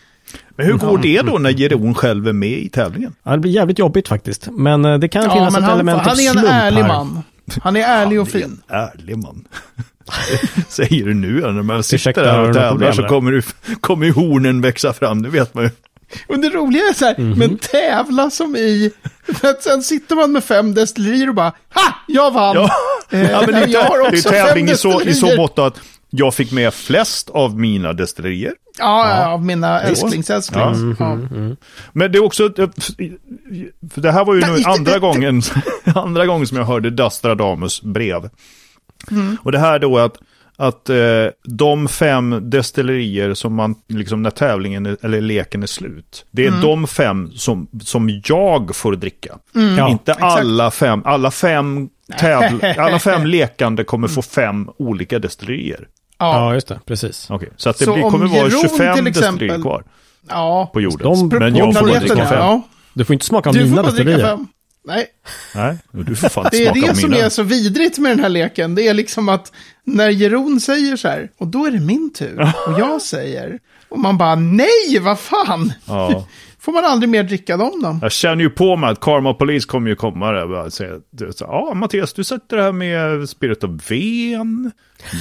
Men 0.56 0.66
hur 0.66 0.72
går 0.74 0.98
det 0.98 1.22
då 1.22 1.38
när 1.38 1.50
Jeroen 1.50 1.94
själv 1.94 2.28
är 2.28 2.32
med 2.32 2.48
i 2.58 2.68
tävlingen? 2.68 3.14
Ja, 3.22 3.32
det 3.32 3.38
blir 3.38 3.50
jävligt 3.52 3.78
jobbigt 3.78 4.08
faktiskt. 4.08 4.48
Men 4.52 4.84
eh, 4.84 4.98
det 4.98 5.08
kan 5.08 5.22
Ja, 5.24 5.30
finnas 5.32 5.52
men 5.52 5.62
ett 5.62 5.68
han, 5.68 5.78
element 5.78 6.00
han 6.02 6.10
av 6.10 6.18
är 6.18 6.26
en 6.26 6.32
slump 6.32 6.46
ärlig 6.50 6.82
här. 6.82 6.88
man. 6.88 7.22
Han 7.62 7.76
är 7.76 7.80
ärlig 7.80 8.20
och 8.20 8.26
Han 8.32 8.36
är 8.36 8.40
fin. 8.42 8.62
en 8.68 8.76
ärlig 8.76 9.18
man. 9.18 9.44
Säger 10.68 11.04
du 11.06 11.14
nu 11.14 11.40
när 11.40 11.62
man 11.62 11.82
sitter 11.82 12.12
där 12.12 12.48
och 12.48 12.54
tävlar 12.54 12.92
så 12.92 13.02
kommer, 13.02 13.32
du, 13.32 13.42
kommer 13.80 14.06
ju 14.06 14.12
hornen 14.12 14.60
växa 14.60 14.92
fram, 14.92 15.22
det 15.22 15.28
vet 15.28 15.54
man 15.54 15.64
ju. 15.64 15.70
Och 16.28 16.38
det 16.38 16.48
roliga 16.48 16.82
är 16.82 16.92
så 16.92 17.04
här, 17.04 17.14
Mhm. 17.18 17.38
men 17.38 17.58
tävla 17.58 18.30
som 18.30 18.56
i... 18.56 18.92
För 19.34 19.48
att 19.48 19.62
sen 19.62 19.82
sitter 19.82 20.16
man 20.16 20.32
med 20.32 20.44
fem 20.44 20.74
destillerier 20.74 21.28
och 21.28 21.34
bara, 21.34 21.52
ha, 21.74 21.94
jag 22.08 22.30
vann! 22.30 22.54
Ja, 22.56 22.70
Eh, 23.10 23.30
ja 23.30 23.40
men 23.46 23.54
det 23.54 23.60
är, 23.60 23.68
jag 23.68 23.82
har 23.84 23.98
det 23.98 24.04
är 24.04 24.18
också 24.18 24.28
fem 24.28 24.46
tävling 24.46 24.68
i 24.70 24.76
så, 24.76 25.02
i 25.02 25.14
så 25.14 25.36
mått 25.36 25.58
att 25.58 25.80
jag 26.10 26.34
fick 26.34 26.52
med 26.52 26.74
flest 26.74 27.30
av 27.30 27.58
mina 27.60 27.92
destillerier. 27.92 28.52
Ja, 28.78 29.08
ja, 29.20 29.28
av 29.28 29.44
mina 29.44 29.80
älsklingsälsklings. 29.80 30.78
Ja. 30.98 31.18
Men 31.92 32.12
det 32.12 32.18
är 32.18 32.22
också, 32.24 32.50
för 33.94 34.00
det 34.00 34.12
här 34.12 34.24
var 34.24 34.34
ju 34.34 34.40
nu 34.40 34.62
andra 34.64 34.98
gången, 34.98 35.42
andra 35.94 36.26
gången 36.26 36.46
som 36.46 36.56
jag 36.56 36.64
hörde 36.64 36.90
Dastradamus 36.90 37.82
brev. 37.82 38.30
Mm. 39.10 39.36
Och 39.42 39.52
det 39.52 39.58
här 39.58 39.78
då 39.78 39.98
att, 39.98 40.16
att 40.56 40.90
eh, 40.90 40.96
de 41.44 41.88
fem 41.88 42.50
destillerier 42.50 43.34
som 43.34 43.54
man, 43.54 43.74
liksom 43.88 44.22
när 44.22 44.30
tävlingen 44.30 44.86
är, 44.86 44.96
eller 45.02 45.20
leken 45.20 45.62
är 45.62 45.66
slut, 45.66 46.24
det 46.30 46.44
är 46.44 46.48
Mm. 46.48 46.60
de 46.60 46.86
fem 46.86 47.30
som, 47.34 47.68
som 47.84 48.20
jag 48.24 48.76
får 48.76 48.96
dricka. 48.96 49.38
Ja. 49.78 49.88
Inte 49.88 50.12
exakt. 50.12 50.24
alla 50.38 50.70
fem, 50.70 51.02
alla 51.04 51.30
fem 51.30 51.88
tävl, 52.18 52.64
alla 52.78 52.98
fem 52.98 53.26
lekande 53.26 53.84
kommer 53.84 54.08
få 54.08 54.22
fem 54.22 54.68
olika 54.78 55.18
destillerier. 55.18 55.88
Ja, 56.18 56.38
Ja. 56.48 56.54
just 56.54 56.68
det. 56.68 56.80
Precis. 56.86 57.30
Okej, 57.30 57.48
så 57.56 57.70
att 57.70 57.78
det 57.78 57.84
Så 57.84 57.92
blir, 57.94 58.04
om 58.04 58.10
kommer 58.10 58.26
vara 58.26 58.36
Jeroen 58.48 58.50
25 58.68 58.96
till 58.96 59.06
exempel- 59.06 59.12
destillerier 59.32 59.62
kvar 59.62 59.84
ja. 60.28 60.70
på 60.72 60.80
jorden. 60.80 61.28
De- 61.28 61.38
Men 61.38 61.56
jag 61.56 61.74
får 61.74 61.86
bara 61.86 61.98
dricka 62.00 62.16
fem. 62.16 62.38
ja. 62.38 62.62
Du 62.92 63.04
får 63.04 63.12
inte 63.14 63.26
smaka 63.26 63.48
av 63.48 63.54
Du 63.54 63.64
mina 63.64 63.82
destillerier. 63.82 64.38
Nej, 64.86 65.06
Nej, 65.54 65.78
du 65.90 66.16
får 66.16 66.28
fan 66.28 66.48
det 66.50 66.66
är 66.66 66.74
det 66.74 66.96
som 66.96 67.12
är 67.12 67.28
så 67.28 67.42
vidrigt 67.42 67.98
med 67.98 68.12
den 68.12 68.20
här 68.20 68.28
leken. 68.28 68.74
Det 68.74 68.88
är 68.88 68.94
liksom 68.94 69.28
att 69.28 69.52
när 69.84 70.08
Jeroen 70.10 70.60
säger 70.60 70.96
så 70.96 71.08
här, 71.08 71.30
och 71.38 71.46
då 71.46 71.66
är 71.66 71.70
det 71.70 71.80
min 71.80 72.12
tur, 72.12 72.54
och 72.66 72.80
jag 72.80 73.02
säger, 73.02 73.58
och 73.88 73.98
man 73.98 74.18
bara 74.18 74.34
nej, 74.34 74.98
vad 75.00 75.18
fan! 75.18 75.72
Ja. 75.86 76.26
Får 76.66 76.72
man 76.72 76.84
aldrig 76.84 77.08
mer 77.08 77.22
dricka 77.22 77.56
dem 77.56 77.82
då? 77.82 77.98
Jag 78.02 78.12
känner 78.12 78.44
ju 78.44 78.50
på 78.50 78.76
mig 78.76 78.90
att 78.90 79.00
Karma 79.00 79.34
Police 79.34 79.66
kommer 79.66 79.90
ju 79.90 79.96
komma 79.96 80.32
där 80.32 80.52
och 80.52 80.72
säga, 80.72 80.90
ja 81.40 81.74
Mattias, 81.74 82.12
du 82.12 82.24
sätter 82.24 82.56
det 82.56 82.62
här 82.62 82.72
med 82.72 83.28
Spirit 83.28 83.64
of 83.64 83.70
Ven, 83.90 84.72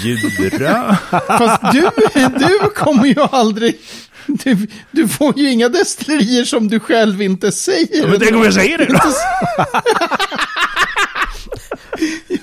Djura. 0.04 0.98
Fast 1.28 1.62
du, 1.74 1.90
du 2.14 2.70
kommer 2.76 3.06
ju 3.06 3.16
aldrig... 3.32 3.80
Du, 4.28 4.68
du 4.92 5.08
får 5.08 5.38
ju 5.38 5.52
inga 5.52 5.70
destillerier 5.70 6.44
som 6.44 6.68
du 6.68 6.80
själv 6.80 7.22
inte 7.22 7.52
säger. 7.52 8.08
Men 8.08 8.20
tänk 8.20 8.36
om 8.36 8.44
jag 8.44 8.54
säger 8.54 8.78
det 8.78 8.86
då? 8.86 9.00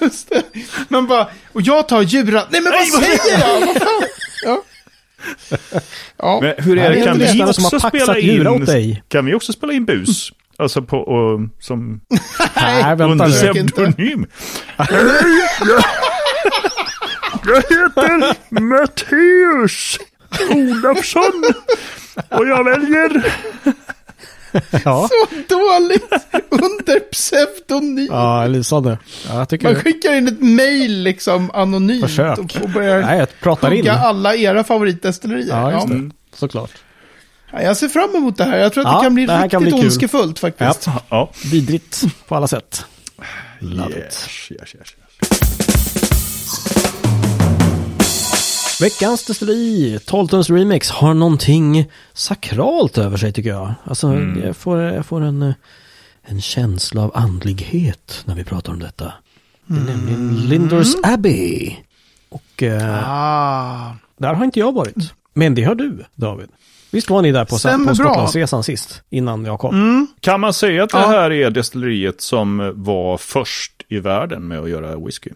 Just 0.01 0.29
det. 0.29 0.43
Men 0.89 1.07
bara, 1.07 1.29
och 1.53 1.63
jag 1.63 1.89
tar 1.89 2.03
djura. 2.03 2.43
Nej 2.51 2.61
men 2.61 2.73
vad 2.73 2.81
Nej, 2.81 2.91
vad 2.93 3.03
säger 3.03 3.39
jag? 3.41 3.67
Vad 3.67 3.77
fan? 3.77 4.03
Ja. 4.45 4.63
Ja. 6.19 6.39
Men 6.43 6.55
hur 6.65 6.79
är 6.79 6.91
Det 6.91 6.97
det, 6.97 7.05
kan 7.05 7.19
vi 7.19 7.27
som 7.55 7.65
också 7.65 7.77
har 7.77 7.89
spela 7.89 8.19
in, 8.19 8.65
dig. 8.65 9.03
kan 9.09 9.27
vi 9.27 9.35
också 9.35 9.53
spela 9.53 9.73
in 9.73 9.85
bus? 9.85 10.33
Alltså 10.59 10.83
på, 10.83 10.99
och, 10.99 11.41
som 11.61 12.01
Nej, 12.57 12.83
vänta 12.83 13.05
under 13.05 13.27
nu. 13.27 13.33
pseudonym. 13.33 14.27
Jag 17.47 17.57
heter 17.57 18.35
Matteus 18.61 19.99
Olofsson 20.51 21.43
och 22.31 22.47
jag 22.49 22.65
väljer 22.65 23.33
Ja, 24.85 25.09
Så 25.09 25.35
dåligt 25.49 26.13
under 26.51 27.01
pseudonym. 27.01 28.09
ja 28.11 28.47
lysande. 28.47 28.99
Ja, 29.29 29.39
jag 29.39 29.49
tycker... 29.49 29.65
Man 29.73 29.75
skickar 29.83 30.13
in 30.15 30.29
ett 30.29 30.41
mail 30.43 31.03
liksom 31.03 31.51
anonymt 31.55 32.03
Försök. 32.05 32.39
och 32.39 32.53
får 32.53 32.69
börja 32.69 33.07
Nej, 33.07 33.19
jag 33.19 33.29
pratar 33.41 33.73
in. 33.73 33.91
alla 33.91 34.35
era 34.37 34.65
favoritdestillerier. 34.65 35.47
Ja, 35.61 35.73
just 35.73 35.87
det. 35.89 35.95
Mm. 35.95 36.13
Såklart. 36.35 36.71
Ja, 37.53 37.63
jag 37.63 37.77
ser 37.77 37.89
fram 37.89 38.15
emot 38.17 38.37
det 38.37 38.45
här. 38.45 38.59
Jag 38.59 38.73
tror 38.73 38.87
att 38.87 38.93
Ja, 38.93 38.99
det 38.99 39.05
kan 39.05 39.15
bli 39.15 39.27
det 39.27 39.35
riktigt 39.37 39.51
kan 39.51 39.63
bli 39.63 39.73
ondskefullt 39.73 40.39
faktiskt. 40.39 40.87
Ja. 40.87 41.03
Ja. 41.09 41.31
Vidrigt 41.53 42.03
på 42.29 42.37
alla 42.37 42.47
sätt. 42.47 42.85
Love 43.59 43.91
it. 43.91 43.97
Yes, 43.97 44.29
yes, 44.51 44.75
yes. 44.75 44.89
Veckans 48.83 49.25
destilleri, 49.27 49.99
Toltons 50.07 50.51
Remix, 50.51 50.91
har 50.91 51.15
någonting 51.15 51.91
sakralt 52.13 52.99
över 52.99 53.17
sig 53.17 53.33
tycker 53.33 53.51
jag. 53.51 53.75
Alltså, 53.85 54.15
jag, 54.45 54.57
får, 54.57 54.79
jag 54.81 55.07
får 55.07 55.21
en, 55.21 55.55
en 56.23 56.41
känsla 56.41 57.03
av 57.03 57.11
andlighet 57.15 58.23
när 58.25 58.35
vi 58.35 58.45
pratar 58.45 58.73
om 58.73 58.79
detta. 58.79 59.13
Det 59.67 59.75
är 59.81 59.85
nämligen 59.97 60.37
Lindors 60.49 60.95
Abbey. 61.03 61.77
Och 62.29 62.63
eh, 62.63 63.09
Ah. 63.09 63.97
där 64.19 64.35
har 64.35 64.45
inte 64.45 64.59
jag 64.59 64.73
varit. 64.73 65.13
Men 65.35 65.55
det 65.55 65.63
har 65.65 65.75
du, 65.75 66.05
David. 66.15 66.49
Visst 66.91 67.11
var 67.11 67.23
ni 67.23 67.33
där 67.33 67.45
på, 67.45 67.59
Stämmer 67.59 67.89
på. 67.89 67.95
Skottlandsresan 67.95 68.63
sist? 68.65 69.03
Innan 69.11 69.45
jag 69.45 69.59
kom? 69.61 69.75
Mm. 69.75 70.07
Kan 70.21 70.41
man 70.41 70.53
säga 70.53 70.85
att 70.85 70.91
det 70.91 70.99
Ja. 70.99 71.07
här 71.09 71.31
är 71.33 71.51
destilleriet 71.51 72.21
som 72.21 72.73
var 72.75 73.19
först 73.19 73.73
i 73.89 73.99
världen 73.99 74.49
med 74.49 74.59
att 74.61 74.71
göra 74.71 74.97
whisky? 74.97 75.31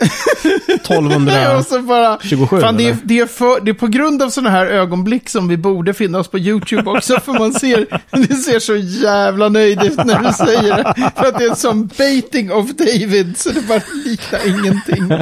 1227. 0.00 1.56
Och 1.58 1.66
så 1.66 1.82
bara... 1.82 2.18
Fan, 2.60 2.76
det, 2.76 2.88
är, 2.88 2.96
det, 3.04 3.18
är 3.20 3.26
för, 3.26 3.60
det 3.60 3.70
är 3.70 3.74
på 3.74 3.86
grund 3.86 4.22
av 4.22 4.30
sådana 4.30 4.50
här 4.50 4.66
ögonblick 4.66 5.28
som 5.28 5.48
vi 5.48 5.56
borde 5.56 5.94
finnas 5.94 6.28
på 6.28 6.38
YouTube 6.38 6.90
också. 6.90 7.20
För 7.20 7.32
man 7.32 7.52
ser, 7.54 8.00
du 8.12 8.34
ser 8.36 8.58
så 8.58 8.76
jävla 8.76 9.48
nöjd 9.48 9.82
ut 9.82 9.96
när 10.04 10.18
du 10.18 10.32
säger 10.32 10.76
det. 10.76 11.10
För 11.16 11.26
att 11.26 11.38
det 11.38 11.44
är 11.44 11.54
som 11.54 11.86
baiting 11.98 12.52
of 12.52 12.70
David, 12.70 13.38
så 13.38 13.50
det 13.50 13.60
bara 13.68 13.80
liknar 14.04 14.40
ingenting. 14.48 15.12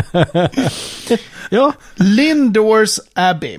Ja, 1.51 1.73
Lindors 1.95 2.99
Abbey. 3.15 3.59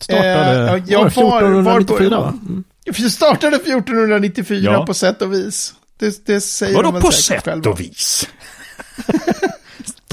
startade 0.00 0.70
Eh, 0.76 0.82
jag 0.88 0.98
var 0.98 1.22
var- 1.22 1.62
var 1.62 1.80
1494 1.80 2.10
på- 2.16 2.22
va? 2.22 2.34
Mm. 2.48 3.10
Startade 3.10 3.56
1494 3.56 4.72
Ja. 4.72 4.86
på 4.86 4.94
sätt 4.94 5.22
och 5.22 5.32
vis. 5.32 5.74
Det, 5.98 6.26
det 6.26 6.40
säger 6.40 6.74
Vadå 6.76 6.90
väl 6.90 7.02
på 7.02 7.12
sätt 7.12 7.44
själva. 7.44 7.70
och 7.70 7.80
vis? 7.80 8.28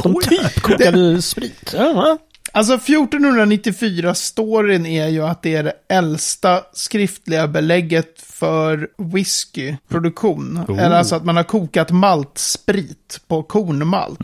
De 0.03 0.15
typ 0.21 0.61
kokade 0.61 1.21
sprit. 1.21 1.73
Ja, 1.77 2.17
Alltså 2.55 2.77
1494-storyn 2.77 4.85
är 4.85 5.07
ju 5.07 5.23
att 5.23 5.41
det 5.41 5.55
är 5.55 5.63
det 5.63 5.73
äldsta 5.89 6.61
skriftliga 6.73 7.47
belägget 7.47 8.21
för 8.21 8.89
whiskyproduktion. 8.97 10.65
Oh. 10.67 10.79
Eller 10.79 10.95
alltså 10.95 11.15
att 11.15 11.25
man 11.25 11.35
har 11.35 11.43
kokat 11.43 11.91
maltsprit 11.91 13.21
på 13.27 13.43
kornmalt. 13.43 14.19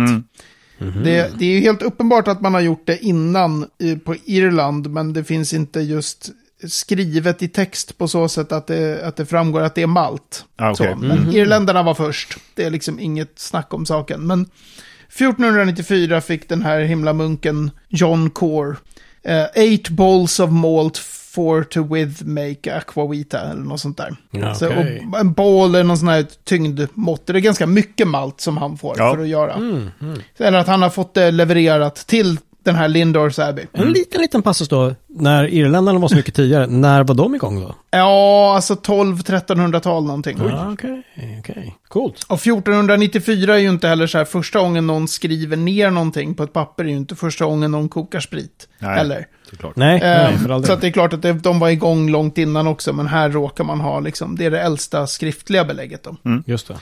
Det, 1.03 1.39
det 1.39 1.45
är 1.45 1.51
ju 1.51 1.59
helt 1.59 1.81
uppenbart 1.81 2.27
att 2.27 2.41
man 2.41 2.53
har 2.53 2.61
gjort 2.61 2.83
det 2.85 3.05
innan 3.05 3.65
eh, 3.79 3.97
på 3.97 4.15
Irland, 4.25 4.89
men 4.89 5.13
det 5.13 5.23
finns 5.23 5.53
inte 5.53 5.79
just 5.79 6.29
skrivet 6.67 7.43
i 7.43 7.47
text 7.47 7.97
på 7.97 8.07
så 8.07 8.29
sätt 8.29 8.51
att 8.51 8.67
det, 8.67 9.07
att 9.07 9.15
det 9.15 9.25
framgår 9.25 9.61
att 9.61 9.75
det 9.75 9.81
är 9.81 9.87
malt. 9.87 10.45
Ah, 10.55 10.71
okej. 10.71 10.93
Så, 10.93 10.99
men 11.05 11.33
irländarna 11.33 11.83
var 11.83 11.93
först. 11.93 12.37
Det 12.55 12.63
är 12.63 12.69
liksom 12.69 12.99
inget 12.99 13.39
snack 13.39 13.73
om 13.73 13.85
saken. 13.85 14.27
Men 14.27 14.45
1494 15.09 16.21
fick 16.21 16.49
den 16.49 16.61
här 16.61 16.79
himla 16.79 17.13
munken 17.13 17.71
John 17.87 18.29
Core 18.29 18.75
eh, 19.23 19.45
eight 19.55 19.89
balls 19.89 20.39
of 20.39 20.51
malt 20.51 20.97
for 21.33 21.63
to 21.63 21.93
with 21.93 22.23
make 22.25 22.75
aquavita 22.75 23.39
eller 23.41 23.61
något 23.61 23.79
sånt 23.79 23.97
där. 23.97 24.15
Ja, 24.31 24.55
Så, 24.55 24.69
en 25.19 25.33
ball 25.33 25.75
är 25.75 25.83
någon 25.83 25.97
sån 25.97 26.07
här 26.07 26.25
tyngdmått. 26.43 27.27
Det 27.27 27.33
är 27.33 27.39
ganska 27.39 27.67
mycket 27.67 28.07
malt 28.07 28.41
som 28.41 28.57
han 28.57 28.77
får 28.77 28.95
Ja. 28.97 29.13
för 29.15 29.21
att 29.21 29.27
göra. 29.27 29.53
Mm, 29.53 29.89
Eller 30.37 30.57
att 30.57 30.67
han 30.67 30.81
har 30.81 30.89
fått 30.89 31.13
det 31.13 31.31
levererat 31.31 31.95
till 31.95 32.37
den 32.63 32.75
här 32.75 32.87
Lindors 32.87 33.39
Abbey. 33.39 33.65
En 33.73 33.91
liten, 33.91 34.21
liten 34.21 34.41
passus 34.41 34.67
då. 34.67 34.95
När 35.07 35.47
irländarna 35.47 35.99
var 35.99 36.07
så 36.07 36.15
mycket 36.15 36.35
tidigare, 36.35 36.67
när 36.67 37.03
var 37.03 37.15
de 37.15 37.35
igång 37.35 37.61
då? 37.61 37.75
Ja, 37.91 38.55
alltså 38.55 38.73
12-1300-tal 38.73 40.03
någonting. 40.05 40.37
Ja, 40.49 40.71
okej, 40.73 41.03
okej. 41.39 41.75
Coolt. 41.87 42.23
Och 42.23 42.37
1494 42.37 43.53
är 43.53 43.57
ju 43.57 43.69
inte 43.69 43.87
heller 43.87 44.07
så 44.07 44.17
här 44.17 44.25
första 44.25 44.59
gången 44.59 44.87
någon 44.87 45.07
skriver 45.07 45.57
ner 45.57 45.91
någonting 45.91 46.35
på 46.35 46.43
ett 46.43 46.53
papper 46.53 46.83
är 46.83 46.87
ju 46.89 46.97
inte 46.97 47.15
första 47.15 47.45
gången 47.45 47.71
någon 47.71 47.89
kokar 47.89 48.19
sprit. 48.19 48.67
Nej. 48.79 48.95
Heller. 48.95 49.27
Såklart. 49.49 49.75
Nej, 49.75 49.99
nej, 49.99 50.33
Ehm, 50.33 50.39
för 50.39 50.49
all 50.49 50.65
så 50.65 50.73
att 50.73 50.81
det 50.81 50.87
är 50.87 50.91
klart 50.91 51.13
att 51.13 51.21
det, 51.21 51.33
de 51.33 51.59
var 51.59 51.69
igång 51.69 52.09
långt 52.09 52.37
innan 52.37 52.67
också, 52.67 52.93
men 52.93 53.07
här 53.07 53.29
råkar 53.29 53.63
man 53.63 53.79
ha 53.79 53.99
liksom, 53.99 54.35
det 54.35 54.45
är 54.45 54.51
det 54.51 54.61
äldsta 54.61 55.07
skriftliga 55.07 55.65
belägget 55.65 56.03
då. 56.03 56.15
Just 56.45 56.67
det. 56.67 56.73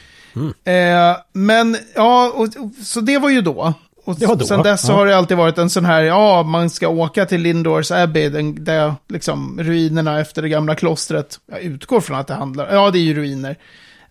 Eh, 0.72 1.18
men 1.34 1.78
ja, 1.96 2.32
och, 2.36 2.44
och, 2.44 2.72
så 2.84 3.02
det 3.02 3.18
var 3.18 3.30
ju 3.30 3.42
då. 3.42 3.74
Och 4.08 4.16
Det 4.16 4.26
var 4.26 4.36
då, 4.36 4.46
sen 4.46 4.64
dess 4.64 4.82
så 4.82 4.92
ja. 4.92 4.96
har 4.96 5.06
det 5.06 5.18
alltid 5.18 5.38
varit 5.38 5.58
en 5.58 5.70
sån 5.70 5.86
här, 5.86 6.02
ja, 6.02 6.44
man 6.44 6.70
ska 6.70 6.88
åka 6.88 7.26
till 7.26 7.42
Lindors 7.42 7.92
Abbey, 7.92 8.30
den, 8.30 8.64
där 8.64 8.94
liksom 9.10 9.60
ruinerna 9.62 10.20
efter 10.20 10.42
det 10.42 10.50
gamla 10.50 10.76
klostret. 10.76 11.40
Jag 11.52 11.62
utgår 11.62 12.02
från 12.02 12.20
att 12.20 12.28
det 12.28 12.34
handlar, 12.34 12.74
ja 12.74 12.92
det 12.92 12.98
är 12.98 13.02
ju 13.02 13.14
ruiner. 13.14 13.56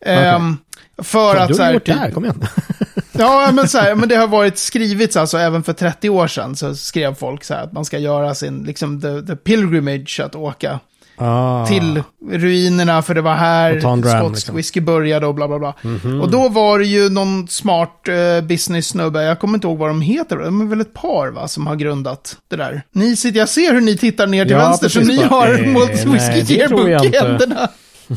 Ehm, 0.00 0.56
För 0.96 1.34
Fan, 1.34 1.42
att 1.42 1.48
du 1.48 1.54
så 1.54 1.62
här, 1.62 1.72
gjort 1.72 1.86
det 1.86 1.92
här, 1.92 2.10
kom 2.10 2.24
igen. 2.24 2.44
Ja, 3.12 3.50
men, 3.52 3.68
så 3.68 3.78
här, 3.78 3.94
men 3.94 4.08
det 4.08 4.16
har 4.16 4.26
varit 4.26 4.58
skrivits 4.58 5.16
alltså 5.16 5.38
även 5.38 5.62
för 5.62 5.72
30 5.72 6.10
år 6.10 6.26
sedan 6.26 6.56
så 6.56 6.74
skrev 6.74 7.14
folk 7.14 7.44
så 7.44 7.54
här 7.54 7.62
att 7.62 7.72
man 7.72 7.84
ska 7.84 7.98
göra 7.98 8.34
sin, 8.34 8.64
liksom 8.64 9.00
the, 9.00 9.22
the 9.22 9.36
pilgrimage 9.36 10.20
att 10.20 10.34
åka 10.34 10.80
Ah. 11.18 11.66
till 11.66 12.02
ruinerna 12.30 13.02
för 13.02 13.14
det 13.14 13.20
var 13.22 13.34
här 13.34 13.80
skotsk 13.80 14.34
liksom. 14.34 14.56
whisky 14.56 14.80
började 14.80 15.26
och 15.26 15.34
bla 15.34 15.48
bla 15.48 15.58
bla. 15.58 15.74
Och 16.22 16.30
då 16.30 16.48
var 16.48 16.78
det 16.78 16.84
ju 16.86 17.10
någon 17.10 17.48
smart 17.48 18.02
uh, 18.08 18.46
business-snubbe, 18.46 19.22
jag 19.22 19.40
kommer 19.40 19.54
inte 19.54 19.66
ihåg 19.66 19.78
vad 19.78 19.90
de 19.90 20.00
heter, 20.00 20.36
de 20.36 20.60
är 20.60 20.64
väl 20.66 20.80
ett 20.80 20.94
par 20.94 21.28
va, 21.30 21.48
som 21.48 21.66
har 21.66 21.76
grundat 21.76 22.36
det 22.48 22.56
där. 22.56 22.82
Ni 22.92 23.16
sitter, 23.16 23.38
jag 23.38 23.48
ser 23.48 23.74
hur 23.74 23.80
ni 23.80 23.96
tittar 23.98 24.26
ner 24.26 24.44
till 24.44 24.52
Ja, 24.52 24.58
vänster, 24.58 24.88
så 24.88 25.00
ni 25.00 25.16
bara, 25.18 25.26
har 25.28 25.64
eh, 25.64 25.72
Malt 25.72 26.04
Whisky 26.04 26.54
Yearbook 26.54 27.04
i 27.04 27.16
händerna. 27.18 27.68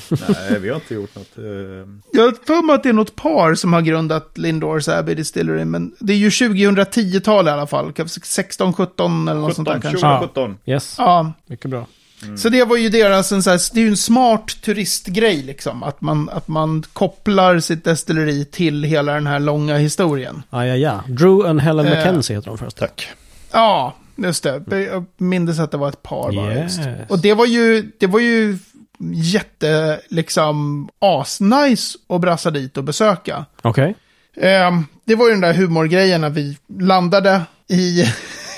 Nej, 0.09 0.59
vi 0.59 0.69
har 0.69 0.75
inte 0.75 0.93
gjort 0.93 1.15
något. 1.15 1.38
eh, 1.38 1.43
Jag 2.12 2.23
har 2.23 2.45
för 2.45 2.65
mig 2.65 2.75
att 2.75 2.83
det 2.83 2.89
är 2.89 2.93
något 2.93 3.15
par 3.15 3.55
som 3.55 3.73
har 3.73 3.81
grundat 3.81 4.38
Lindors 4.38 4.88
Abbey 4.89 5.15
Distillery, 5.15 5.65
men 5.65 5.91
det 5.99 6.13
är 6.13 6.17
ju 6.17 6.29
2010-tal 6.29 7.47
i 7.47 7.51
alla 7.51 7.67
fall, 7.67 7.91
kanske 7.93 8.19
16, 8.23 8.73
17 8.73 9.27
eller 9.27 9.41
något 9.41 9.55
sånt 9.55 9.67
där 9.67 9.75
17, 9.75 9.81
kanske. 9.81 9.99
2017. 10.07 10.57
Yes, 10.65 10.95
Ja, 10.97 11.33
mycket 11.47 11.69
bra. 11.71 11.85
Så 12.38 12.49
det 12.49 12.63
var 12.63 12.77
ju 12.77 12.89
deras, 12.89 13.32
en 13.32 13.43
så 13.43 13.49
här, 13.49 13.62
det 13.73 13.79
är 13.79 13.84
ju 13.84 13.89
en 13.89 13.97
smart 13.97 14.62
turistgrej 14.62 15.43
liksom, 15.43 15.84
att 15.84 16.01
man, 16.01 16.29
att 16.29 16.47
man 16.47 16.84
kopplar 16.93 17.60
sitt 17.60 17.84
destilleri 17.84 18.45
till 18.45 18.84
hela 18.84 19.13
den 19.13 19.27
här 19.27 19.39
långa 19.39 19.77
historien. 19.77 20.43
Ah, 20.49 20.63
ja, 20.63 20.75
ja. 20.75 21.03
Drew 21.08 21.45
and 21.49 21.62
Helen 21.62 21.86
Eh. 21.88 21.97
Mackenzie 21.97 22.36
heter 22.36 22.47
de 22.49 22.58
först. 22.58 22.77
Tack. 22.77 23.08
Ja, 23.51 23.95
just 24.15 24.43
det. 24.43 24.63
Jag 24.91 25.05
minns 25.17 25.60
att 25.60 25.71
det 25.71 25.77
var 25.77 25.89
ett 25.89 26.03
par 26.03 26.32
bara. 26.36 26.62
Just. 26.63 26.79
Yes. 26.79 27.10
Och 27.10 27.19
det 27.19 27.34
var 27.34 27.45
ju, 27.45 27.91
det 27.99 28.08
var 28.08 28.19
ju 28.19 28.58
jätte, 29.13 29.99
liksom, 30.10 30.89
asnice 30.99 31.97
att 32.10 32.21
brassa 32.21 32.51
dit 32.51 32.77
och 32.77 32.84
besöka. 32.84 33.45
Okej. 33.62 33.95
Ehm, 34.41 34.86
det 35.05 35.15
var 35.15 35.25
ju 35.25 35.32
den 35.32 35.41
där 35.41 35.53
humorgrejen 35.53 36.21
när 36.21 36.29
vi 36.29 36.58
landade 36.79 37.41
i 37.67 38.05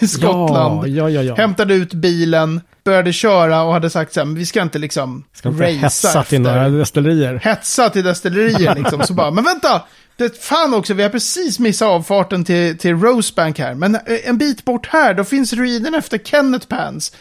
Skottland. 0.08 0.88
Ja, 0.88 0.88
ja, 0.88 1.10
ja. 1.10 1.22
ja. 1.22 1.36
Hämtade 1.36 1.74
ut 1.74 1.94
bilen, 1.94 2.62
började 2.84 3.14
köra 3.14 3.64
och 3.64 3.74
hade 3.74 3.90
sagt 3.90 4.14
så 4.14 4.20
här, 4.20 4.26
men 4.26 4.36
vi 4.36 4.46
ska 4.46 4.62
inte 4.62 4.80
liksom 4.80 5.24
Ska 5.34 5.50
inte 5.50 5.64
racea 5.64 5.76
hetsa 5.80 6.24
till 6.24 6.42
några 6.42 6.70
destillerier. 6.70 7.40
hetsa 7.44 7.90
till 7.90 8.04
destillerier 8.04 8.76
liksom. 8.76 9.04
Så 9.04 9.14
bara, 9.14 9.32
men 9.32 9.44
vänta! 9.44 9.82
Det 10.18 10.44
fan 10.44 10.74
också, 10.74 10.94
vi 10.94 11.04
har 11.04 11.10
precis 11.10 11.60
missat 11.60 11.88
avfarten 11.88 12.46
till, 12.46 12.78
till 12.78 12.96
Rosebank 12.98 13.60
här. 13.60 13.74
Men 13.76 13.96
eh, 13.96 14.02
en 14.26 14.38
bit 14.38 14.66
bort 14.66 14.88
här, 14.88 15.14
då 15.14 15.24
finns 15.24 15.54
ruinen 15.54 15.96
efter 15.96 16.18
Kenneth 16.18 16.68
Pans. 16.68 17.12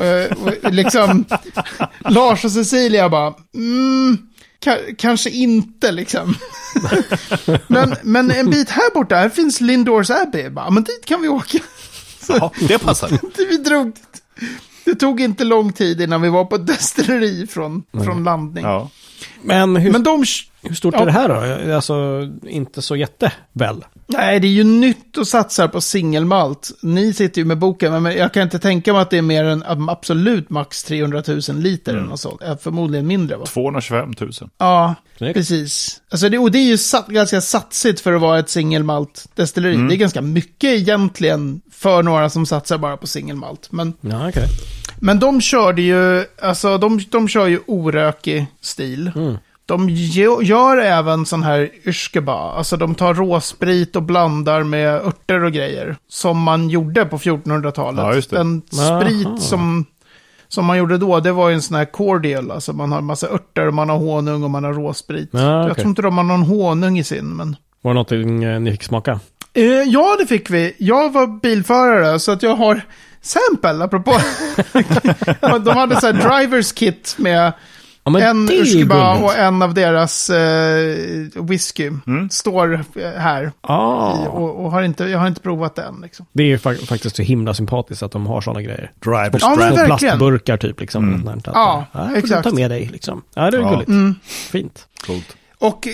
Eh, 0.00 0.36
och 0.64 0.72
liksom, 0.72 1.24
Lars 1.98 2.44
och 2.44 2.52
Cecilia 2.52 3.08
bara, 3.08 3.34
mm, 3.54 4.18
ka- 4.64 4.94
kanske 4.98 5.30
inte 5.30 5.92
liksom. 5.92 6.34
men, 7.66 7.96
men 8.02 8.30
en 8.30 8.50
bit 8.50 8.70
här 8.70 8.94
borta, 8.94 9.16
här 9.16 9.28
finns 9.28 9.60
Lindors 9.60 10.10
Abbey. 10.10 10.50
Bara, 10.50 10.70
men 10.70 10.84
dit 10.84 11.04
kan 11.04 11.22
vi 11.22 11.28
åka. 11.28 11.58
Ja, 12.28 12.52
det 12.68 12.78
passar. 12.78 13.10
vi 13.50 13.56
drog, 13.56 13.92
det 14.86 14.94
tog 14.94 15.20
inte 15.20 15.44
lång 15.44 15.72
tid 15.72 16.00
innan 16.00 16.22
vi 16.22 16.28
var 16.28 16.44
på 16.44 16.56
ett 16.56 16.66
destilleri 16.66 17.46
från, 17.46 17.82
från 18.04 18.24
landning. 18.24 18.64
Ja. 18.64 18.90
Men 19.42 19.76
hur, 19.76 19.92
Men 19.92 20.02
de, 20.02 20.24
hur 20.62 20.74
stort 20.74 20.94
ja. 20.94 21.00
är 21.02 21.06
det 21.06 21.12
här 21.12 21.28
då? 21.68 21.74
Alltså, 21.74 22.28
inte 22.48 22.82
så 22.82 22.96
jätte 22.96 23.32
väl? 23.52 23.84
Nej, 24.08 24.40
det 24.40 24.46
är 24.46 24.52
ju 24.52 24.64
nytt 24.64 25.18
att 25.18 25.28
satsa 25.28 25.68
på 25.68 25.80
singelmalt. 25.80 26.70
Ni 26.82 27.12
sitter 27.12 27.40
ju 27.40 27.44
med 27.44 27.58
boken, 27.58 28.02
men 28.02 28.16
jag 28.16 28.32
kan 28.32 28.42
inte 28.42 28.58
tänka 28.58 28.92
mig 28.92 29.02
att 29.02 29.10
det 29.10 29.18
är 29.18 29.22
mer 29.22 29.44
än 29.44 29.64
absolut 29.88 30.50
max 30.50 30.84
300 30.84 31.22
000 31.26 31.40
liter 31.56 31.92
eller 31.94 32.06
något 32.06 32.20
sånt. 32.20 32.40
Ja, 32.46 32.56
Förmodligen 32.62 33.06
mindre 33.06 33.36
va? 33.36 33.46
225 33.46 34.12
000. 34.20 34.30
Ja, 34.58 34.94
Snyggt. 35.18 35.34
precis. 35.34 36.00
Alltså 36.10 36.28
det, 36.28 36.38
och 36.38 36.50
det 36.50 36.58
är 36.58 36.64
ju 36.66 36.78
sat, 36.78 37.06
ganska 37.06 37.40
satsigt 37.40 38.00
för 38.00 38.12
att 38.12 38.20
vara 38.20 38.38
ett 38.38 38.50
singelmalt 38.50 39.26
destilleri. 39.34 39.76
Det 39.88 39.94
är 39.94 39.96
ganska 39.96 40.22
mycket 40.22 40.70
egentligen 40.70 41.60
för 41.72 42.02
några 42.02 42.30
som 42.30 42.46
satsar 42.46 42.78
bara 42.78 42.96
på 42.96 43.06
singelmalt. 43.06 43.68
Men, 43.72 43.92
Ja, 44.00 44.28
okej. 44.28 44.44
Men 45.00 45.18
de 45.18 45.40
körde 45.40 45.82
ju, 45.82 46.24
alltså 46.42 46.78
de, 46.78 47.00
de 47.10 47.28
kör 47.28 47.46
ju 47.46 47.60
orökig 47.66 48.46
stil. 48.60 49.10
De 49.66 49.90
gö- 49.90 50.42
gör 50.42 50.76
även 50.76 51.26
sån 51.26 51.42
här 51.42 51.70
yrskeba, 51.86 52.52
alltså 52.52 52.76
de 52.76 52.94
tar 52.94 53.14
råsprit 53.14 53.96
och 53.96 54.02
blandar 54.02 54.62
med 54.62 54.94
örter 54.94 55.44
och 55.44 55.52
grejer. 55.52 55.96
Som 56.08 56.42
man 56.42 56.68
gjorde 56.70 57.04
på 57.04 57.18
1400-talet. 57.18 58.26
Ja. 58.30 58.38
Den 58.38 58.62
Aha. 58.80 59.00
sprit 59.00 59.42
som, 59.42 59.84
som 60.48 60.64
man 60.64 60.78
gjorde 60.78 60.98
då, 60.98 61.20
det 61.20 61.32
var 61.32 61.48
ju 61.48 61.54
en 61.54 61.62
sån 61.62 61.76
här 61.76 61.84
cordial. 61.84 62.50
Alltså 62.50 62.72
man 62.72 62.92
har 62.92 63.00
massa 63.00 63.28
örter, 63.28 63.66
och 63.68 63.74
man 63.74 63.88
har 63.88 63.98
honung 63.98 64.42
och 64.42 64.50
man 64.50 64.64
har 64.64 64.72
råsprit. 64.74 65.28
Ja, 65.32 65.40
Jag 65.40 65.62
okej. 65.62 65.74
tror 65.74 65.88
inte 65.88 66.02
de 66.02 66.16
har 66.16 66.24
någon 66.24 66.42
honung 66.42 66.98
i 66.98 67.04
sin, 67.04 67.36
men... 67.36 67.56
Var 67.82 67.90
det 67.90 67.94
någonting 67.94 68.44
eh, 68.44 68.60
ni 68.60 68.70
fick 68.70 68.82
smaka? 68.82 69.20
Eh, 69.54 69.64
ja, 69.64 70.16
det 70.20 70.26
fick 70.26 70.50
vi. 70.50 70.74
Jag 70.78 71.12
var 71.12 71.40
bilförare, 71.40 72.18
så 72.18 72.32
att 72.32 72.42
jag 72.42 72.56
har 72.56 72.80
sample, 73.26 73.84
apropå. 73.84 74.12
Ja, 75.40 75.58
de 75.64 75.76
hade 75.76 76.00
så 76.00 76.06
här 76.06 76.12
drivers 76.38 76.72
kit 76.72 77.14
med 77.18 77.52
Ja, 78.08 78.20
en 78.20 78.46
gulligt. 78.46 78.92
och 79.22 79.36
en 79.36 79.62
av 79.62 79.74
deras 79.74 80.30
eh, 80.30 80.96
whisky. 81.34 81.90
Står 82.30 82.74
eh, 82.94 83.10
här. 83.10 83.52
Ah, 83.60 84.12
Och, 84.12 84.64
och 84.64 84.70
har 84.70 84.82
inte, 84.82 85.04
jag 85.04 85.18
har 85.18 85.26
inte 85.26 85.40
provat 85.40 85.74
den. 85.74 86.00
Liksom. 86.02 86.26
det 86.32 86.42
är 86.42 86.46
ju 86.46 86.56
fa- 86.56 86.86
faktiskt 86.86 87.16
så 87.16 87.22
himla 87.22 87.54
sympatiskt 87.54 88.02
att 88.02 88.12
de 88.12 88.26
har 88.26 88.40
sådana 88.40 88.62
grejer. 88.62 88.92
Drivers 89.04 89.42
Ja, 89.42 89.54
verkligen. 89.54 89.86
plastburkar 89.86 90.56
typ 90.56 90.80
liksom. 90.80 91.14
Mm. 91.14 91.28
Att, 91.28 91.46
Ja, 91.46 91.84
ja, 91.92 92.00
får 92.04 92.08
du 92.12 92.16
exakt. 92.18 92.44
Ta 92.48 92.54
med 92.54 92.70
dig 92.70 92.88
liksom. 92.92 93.22
Ja, 93.34 93.50
det 93.50 93.56
är 93.56 93.60
Ja. 93.60 93.70
gulligt. 93.86 94.20
Fint. 94.26 94.86
Coolt. 95.06 95.36
Och 95.58 95.88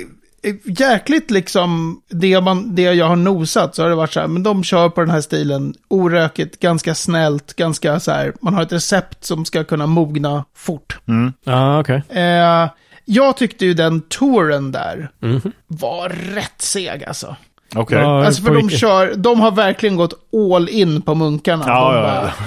jäkligt 0.65 1.31
liksom, 1.31 2.01
det, 2.11 2.41
man, 2.41 2.75
det 2.75 2.83
jag 2.83 3.07
har 3.07 3.17
nosat 3.17 3.75
så 3.75 3.83
har 3.83 3.89
det 3.89 3.95
varit 3.95 4.13
så 4.13 4.21
här, 4.21 4.27
men 4.27 4.43
de 4.43 4.65
kör 4.65 4.89
på 4.89 5.01
den 5.01 5.11
här 5.11 5.21
stilen 5.21 5.75
orökigt, 5.89 6.61
ganska 6.61 6.95
snällt, 6.95 7.55
ganska 7.57 8.01
så 8.01 8.11
här, 8.13 8.33
man 8.41 8.55
har 8.55 8.63
ett 8.63 8.73
recept 8.73 9.25
som 9.25 9.45
ska 9.45 9.65
kunna 9.65 9.87
mogna 9.87 10.45
fort. 10.57 10.99
Ja, 11.45 11.81
okej. 11.81 12.03
Eh, 12.09 12.69
jag 13.05 13.37
tyckte 13.37 13.67
ju 13.67 13.75
den 13.75 14.01
touren 14.01 14.73
där 14.73 15.11
Mhm. 15.21 15.53
var 15.67 16.09
rätt 16.09 16.63
seg 16.63 17.05
alltså. 17.05 17.37
Okej. 17.75 17.99
Ja, 17.99 18.27
Alltså 18.27 18.43
för 18.43 18.51
de 18.55 18.57
vilket- 18.57 18.79
kör, 18.81 19.15
de 19.17 19.41
har 19.41 19.51
verkligen 19.51 19.97
gått 19.97 20.13
all 20.55 20.69
in 20.69 21.03
på 21.03 21.15
munkarna. 21.15 21.65
Ja, 21.67 21.93
de 21.93 21.97
ja, 21.99 22.03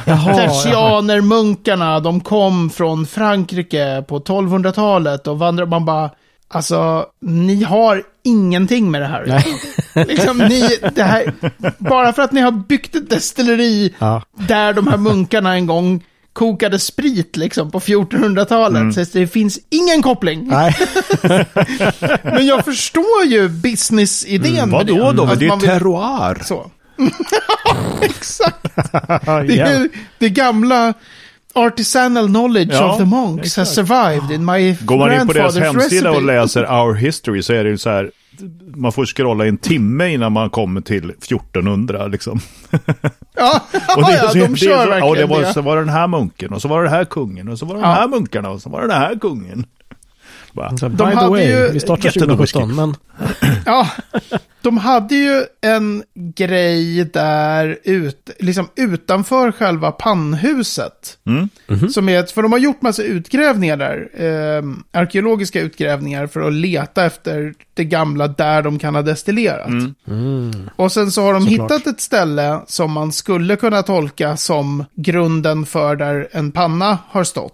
bara- 0.06 0.32
ja. 0.32 0.36
Tertianermunkarna, 0.38 2.00
de 2.00 2.20
kom 2.22 2.70
från 2.70 3.06
Frankrike 3.06 4.04
på 4.08 4.20
1200-talet 4.20 5.28
och 5.28 5.40
vandrade, 5.40 5.70
man 5.72 5.86
bara, 5.86 6.10
alltså, 6.48 7.06
ni 7.22 7.64
har 7.64 8.04
ingenting 8.24 8.92
med 8.92 9.02
det 9.02 9.08
här. 9.08 9.24
Nej. 9.28 10.06
liksom, 10.08 10.38
ni, 10.38 10.70
det 10.96 11.04
här, 11.04 11.34
bara 11.78 12.14
för 12.14 12.22
att 12.22 12.32
ni 12.32 12.42
har 12.42 12.52
byggt 12.52 12.96
ett 12.96 13.10
destilleri 13.10 13.94
Ja. 14.00 14.22
där 14.34 14.74
de 14.74 14.88
här 14.88 14.98
munkarna 14.98 15.54
en 15.54 15.66
gång 15.66 16.04
kokade 16.34 16.80
sprit 16.80 17.38
liksom 17.38 17.72
på 17.72 17.80
1400-talet. 17.80 18.94
Så 18.94 19.18
det 19.20 19.28
finns 19.28 19.60
ingen 19.70 20.02
koppling. 20.02 20.48
Nej. 20.48 20.76
Men 22.24 22.46
jag 22.46 22.66
förstår 22.66 23.24
ju 23.26 23.50
businessidén 23.50 24.70
med 24.70 24.86
det. 24.86 24.92
Vadå 24.94 25.12
då? 25.12 25.24
Men 25.26 25.34
Att 25.34 25.40
det 25.40 25.46
är 25.48 25.56
vill- 25.60 25.70
terroir. 25.70 26.42
Så. 26.46 26.72
Exakt. 28.02 28.76
Det 29.48 29.60
är 29.60 29.90
det 30.20 30.30
gamla 30.30 30.94
artisanal 31.56 32.28
knowledge 32.28 32.74
Ja, 32.74 32.92
of 32.92 32.98
the 32.98 33.06
monks 33.06 33.58
has 33.58 33.76
survived 33.76 34.32
in 34.32 34.46
my 34.46 34.76
Går 34.82 34.98
man 34.98 35.14
in 35.22 35.28
på 35.28 35.34
deras 35.34 35.58
hemsida 35.58 36.12
och 36.12 36.22
läser 36.24 36.64
Our 36.84 36.94
History 36.94 37.44
så 37.44 37.54
är 37.54 37.64
det 37.64 37.70
ju 37.70 37.78
så 37.78 37.90
här, 37.90 38.12
man 38.76 38.92
får 38.92 39.06
scrolla 39.06 39.46
en 39.46 39.58
timme 39.58 40.10
innan 40.14 40.32
man 40.32 40.50
kommer 40.50 40.82
till 40.82 41.10
1400 41.10 42.08
liksom. 42.08 42.40
Ja, 43.38 43.62
Och 43.98 44.04
det, 44.04 44.12
ja, 44.14 44.30
så- 44.30 44.38
de 44.38 44.48
det, 44.48 44.58
kör 44.58 44.72
är 44.72 44.84
så- 44.84 44.90
verkligen 44.90 45.08
ja, 45.08 45.16
det 45.16 45.26
var, 45.26 45.42
det. 45.42 45.54
Så 45.54 45.62
var 45.62 45.76
det 45.76 45.82
den 45.82 45.90
här 45.94 46.08
munken 46.08 46.54
och 46.54 46.62
så 46.62 46.68
var 46.68 46.78
det 46.84 46.86
den 46.90 46.94
här 46.98 47.06
kungen 47.06 47.50
och 47.50 47.60
så 47.60 47.66
var 47.66 47.76
det 47.76 47.82
de 47.82 47.88
Ja. 47.88 47.94
här 47.96 48.08
munkarna 48.08 48.50
och 48.50 48.62
så 48.62 48.70
var 48.70 48.82
det 48.82 48.88
den 48.88 48.98
här 48.98 49.16
kungen. 49.20 49.66
Bara, 50.54 50.78
Så, 50.78 50.90
by 50.90 50.96
De 50.98 51.12
the 51.12 51.26
way, 51.28 51.48
ju 51.48 51.72
vi 51.72 51.80
startar 51.80 52.06
jättedålig 52.06 52.50
2017, 52.50 52.76
men... 52.76 52.96
Ja, 53.66 53.88
de 54.70 54.78
hade 54.78 55.16
ju 55.16 55.44
en 55.62 56.04
grej 56.36 57.06
där 57.14 57.78
ut, 57.84 58.30
liksom 58.40 58.68
utanför 58.76 59.52
själva 59.52 59.92
pannhuset. 59.92 61.18
Mm. 61.28 61.90
Som 61.90 62.10
är, 62.10 62.20
ett- 62.20 62.32
för 62.32 62.42
de 62.42 62.52
har 62.52 62.60
gjort 62.60 62.82
massa 62.82 63.04
utgrävningar 63.04 63.78
där, 63.78 64.10
eh, 64.14 64.64
arkeologiska 65.02 65.62
utgrävningar 65.62 66.28
för 66.28 66.42
att 66.48 66.54
leta 66.54 67.06
efter 67.06 67.54
det 67.74 67.84
gamla 67.86 68.28
där 68.28 68.62
de 68.62 68.80
kan 68.80 68.96
ha 68.96 69.02
destillerat. 69.02 69.68
Mm. 70.08 70.70
Och 70.76 70.92
sen 70.92 71.12
så 71.12 71.22
har 71.22 71.34
de 71.34 71.46
Såklart. 71.48 71.72
hittat 71.72 71.88
ett 71.88 72.02
ställe 72.02 72.60
som 72.68 72.92
man 72.92 73.12
skulle 73.12 73.56
kunna 73.56 73.84
tolka 73.84 74.38
som 74.38 74.86
grunden 74.96 75.66
för 75.66 75.96
där 75.96 76.28
en 76.32 76.52
panna 76.52 76.98
har 77.10 77.24
stått. 77.24 77.54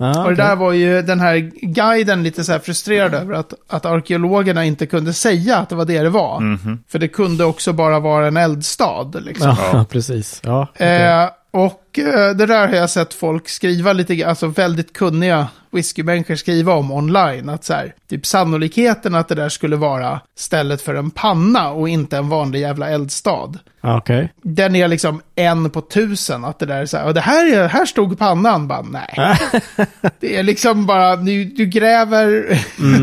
Ah, 0.00 0.22
Och 0.24 0.30
det 0.30 0.36
där 0.36 0.56
var 0.56 0.72
ju 0.72 1.02
den 1.02 1.20
här 1.20 1.36
guiden 1.62 2.22
lite 2.22 2.44
så 2.44 2.52
här 2.52 2.58
frustrerad 2.58 3.14
över 3.14 3.34
att, 3.34 3.54
att 3.68 3.86
arkeologerna 3.86 4.64
inte 4.64 4.86
kunde 4.86 5.12
säga 5.12 5.56
att 5.56 5.68
det 5.68 5.74
var 5.74 5.84
det 5.84 6.02
det 6.02 6.10
var. 6.10 6.40
Mhm. 6.40 6.78
För 6.88 6.98
det 6.98 7.08
kunde 7.08 7.44
också 7.44 7.72
bara 7.72 8.00
vara 8.00 8.26
en 8.26 8.36
eldstad. 8.36 9.10
Liksom. 9.20 9.56
Ja, 9.72 9.84
precis. 9.90 10.40
Ja, 10.44 10.66
okej. 10.74 11.02
Eh, 11.06 11.28
och 11.52 11.79
det 11.92 12.46
där 12.46 12.68
har 12.68 12.74
jag 12.74 12.90
sett 12.90 13.14
folk 13.14 13.48
skriva 13.48 13.92
lite, 13.92 14.26
alltså 14.26 14.46
väldigt 14.46 14.92
kunniga 14.92 15.48
whiskymänniskor 15.70 16.34
skriva 16.34 16.74
om 16.74 16.90
online. 16.90 17.48
Att 17.48 17.64
så 17.64 17.72
här, 17.72 17.94
typ 18.08 18.26
sannolikheten 18.26 19.14
att 19.14 19.28
det 19.28 19.34
där 19.34 19.48
skulle 19.48 19.76
vara 19.76 20.20
stället 20.36 20.82
för 20.82 20.94
en 20.94 21.10
panna 21.10 21.70
och 21.70 21.88
inte 21.88 22.16
en 22.16 22.28
vanlig 22.28 22.60
jävla 22.60 22.90
eldstad. 22.90 23.58
Ah, 23.80 23.96
okej. 23.96 24.32
Den 24.42 24.76
är 24.76 24.88
liksom 24.88 25.22
en 25.34 25.70
på 25.70 25.80
tusen. 25.80 26.44
Att 26.44 26.58
det 26.58 26.66
där 26.66 26.80
är 26.80 26.86
så 26.86 26.96
här, 26.96 27.06
och 27.06 27.14
det 27.14 27.20
här, 27.20 27.52
är, 27.54 27.68
här 27.68 27.86
stod 27.86 28.18
pannan. 28.18 28.68
Bara, 28.68 28.82
nej. 28.82 29.38
det 30.20 30.36
är 30.36 30.42
liksom 30.42 30.86
bara, 30.86 31.16
du, 31.16 31.44
du 31.44 31.66
gräver, 31.66 32.26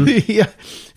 det 0.06 0.40
är 0.40 0.48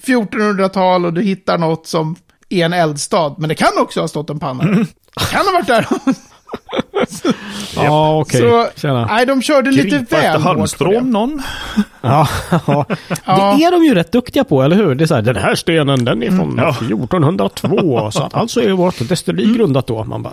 1400-tal 0.05 1.07
och 1.07 1.12
du 1.12 1.22
hittar 1.22 1.59
något 1.59 1.87
som 1.87 2.16
är 2.48 2.64
en 2.64 2.72
eldstad. 2.72 3.35
Men 3.38 3.48
det 3.48 3.55
kan 3.55 3.72
också 3.79 4.00
ha 4.00 4.09
stått 4.09 4.31
en 4.31 4.38
panna. 4.38 4.64
Det 4.64 5.31
kan 5.31 5.46
ha 5.46 5.53
varit 5.53 5.66
där. 5.66 5.87
Ja, 7.76 8.20
okej. 8.20 8.40
Så, 8.40 8.66
Tjena. 8.80 9.06
nej, 9.06 9.26
de 9.26 9.42
körde 9.42 9.70
lite 9.70 9.98
väl 10.16 10.40
halmstrån 10.40 10.92
det. 10.94 11.00
någon. 11.00 11.42
Ja, 12.00 12.28
ja. 12.66 12.84
Det 13.24 13.64
är 13.64 13.70
de 13.70 13.84
ju 13.84 13.94
rätt 13.94 14.12
duktiga 14.12 14.44
på, 14.44 14.62
eller 14.62 14.76
hur? 14.76 14.94
Det 14.94 15.04
är 15.04 15.06
så 15.06 15.14
här, 15.14 15.22
den 15.22 15.36
här 15.36 15.54
stenen, 15.54 16.04
den 16.04 16.22
är 16.22 16.30
från 16.30 16.54
Ja. 16.58 16.70
1402. 16.70 18.10
Så 18.10 18.22
att 18.22 18.34
alltså 18.34 18.62
är 18.62 18.70
vårt 18.72 19.08
destilleri 19.08 19.54
grundat 19.54 19.86
då. 19.86 20.04
Man 20.04 20.22
bara, 20.22 20.32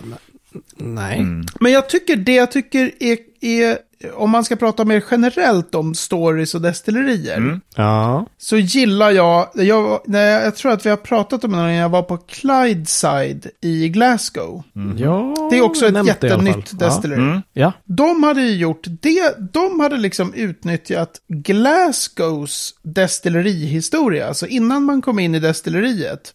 nej. 0.80 1.26
Men 1.60 1.72
jag 1.72 1.90
tycker 1.90 2.16
det 2.16 2.36
jag 2.36 2.52
tycker 2.52 2.92
är, 3.00 3.18
är, 3.42 3.78
om 4.14 4.30
man 4.30 4.44
ska 4.44 4.56
prata 4.56 4.86
mer 4.86 5.04
generellt 5.12 5.76
om 5.76 5.96
stories 5.96 6.56
och 6.56 6.62
destillerier. 6.62 7.60
Ja. 7.76 8.26
så 8.38 8.58
gillar 8.58 9.12
jag, 9.12 9.50
jag, 9.54 10.02
när 10.06 10.44
jag, 10.44 10.56
tror 10.56 10.72
att 10.72 10.86
vi 10.86 10.90
har 10.90 10.98
pratat 10.98 11.44
om 11.44 11.52
det 11.52 11.58
när 11.58 11.70
jag 11.70 11.90
var 11.90 12.02
på 12.02 12.18
Clydeside 12.18 13.48
i 13.62 13.90
Glasgow. 13.90 14.64
ja. 14.98 15.48
Det 15.52 15.58
är 15.58 15.62
också 15.62 15.86
ett 15.86 16.08
jättenytt 16.08 16.80
destilleri. 16.80 17.42
Ja. 17.54 17.74
De 17.86 18.24
hade 18.24 18.42
ju 18.42 18.56
gjort 18.56 18.84
det, 19.02 19.52
de 19.54 19.80
hade 19.80 19.98
liksom 19.98 20.34
utnyttjat 20.34 21.12
Glasgows 21.28 22.74
destillerihistoria. 22.84 24.28
Alltså 24.28 24.48
innan 24.48 24.84
man 24.84 25.02
kom 25.02 25.20
in 25.20 25.36
i 25.36 25.40
destilleriet 25.40 26.34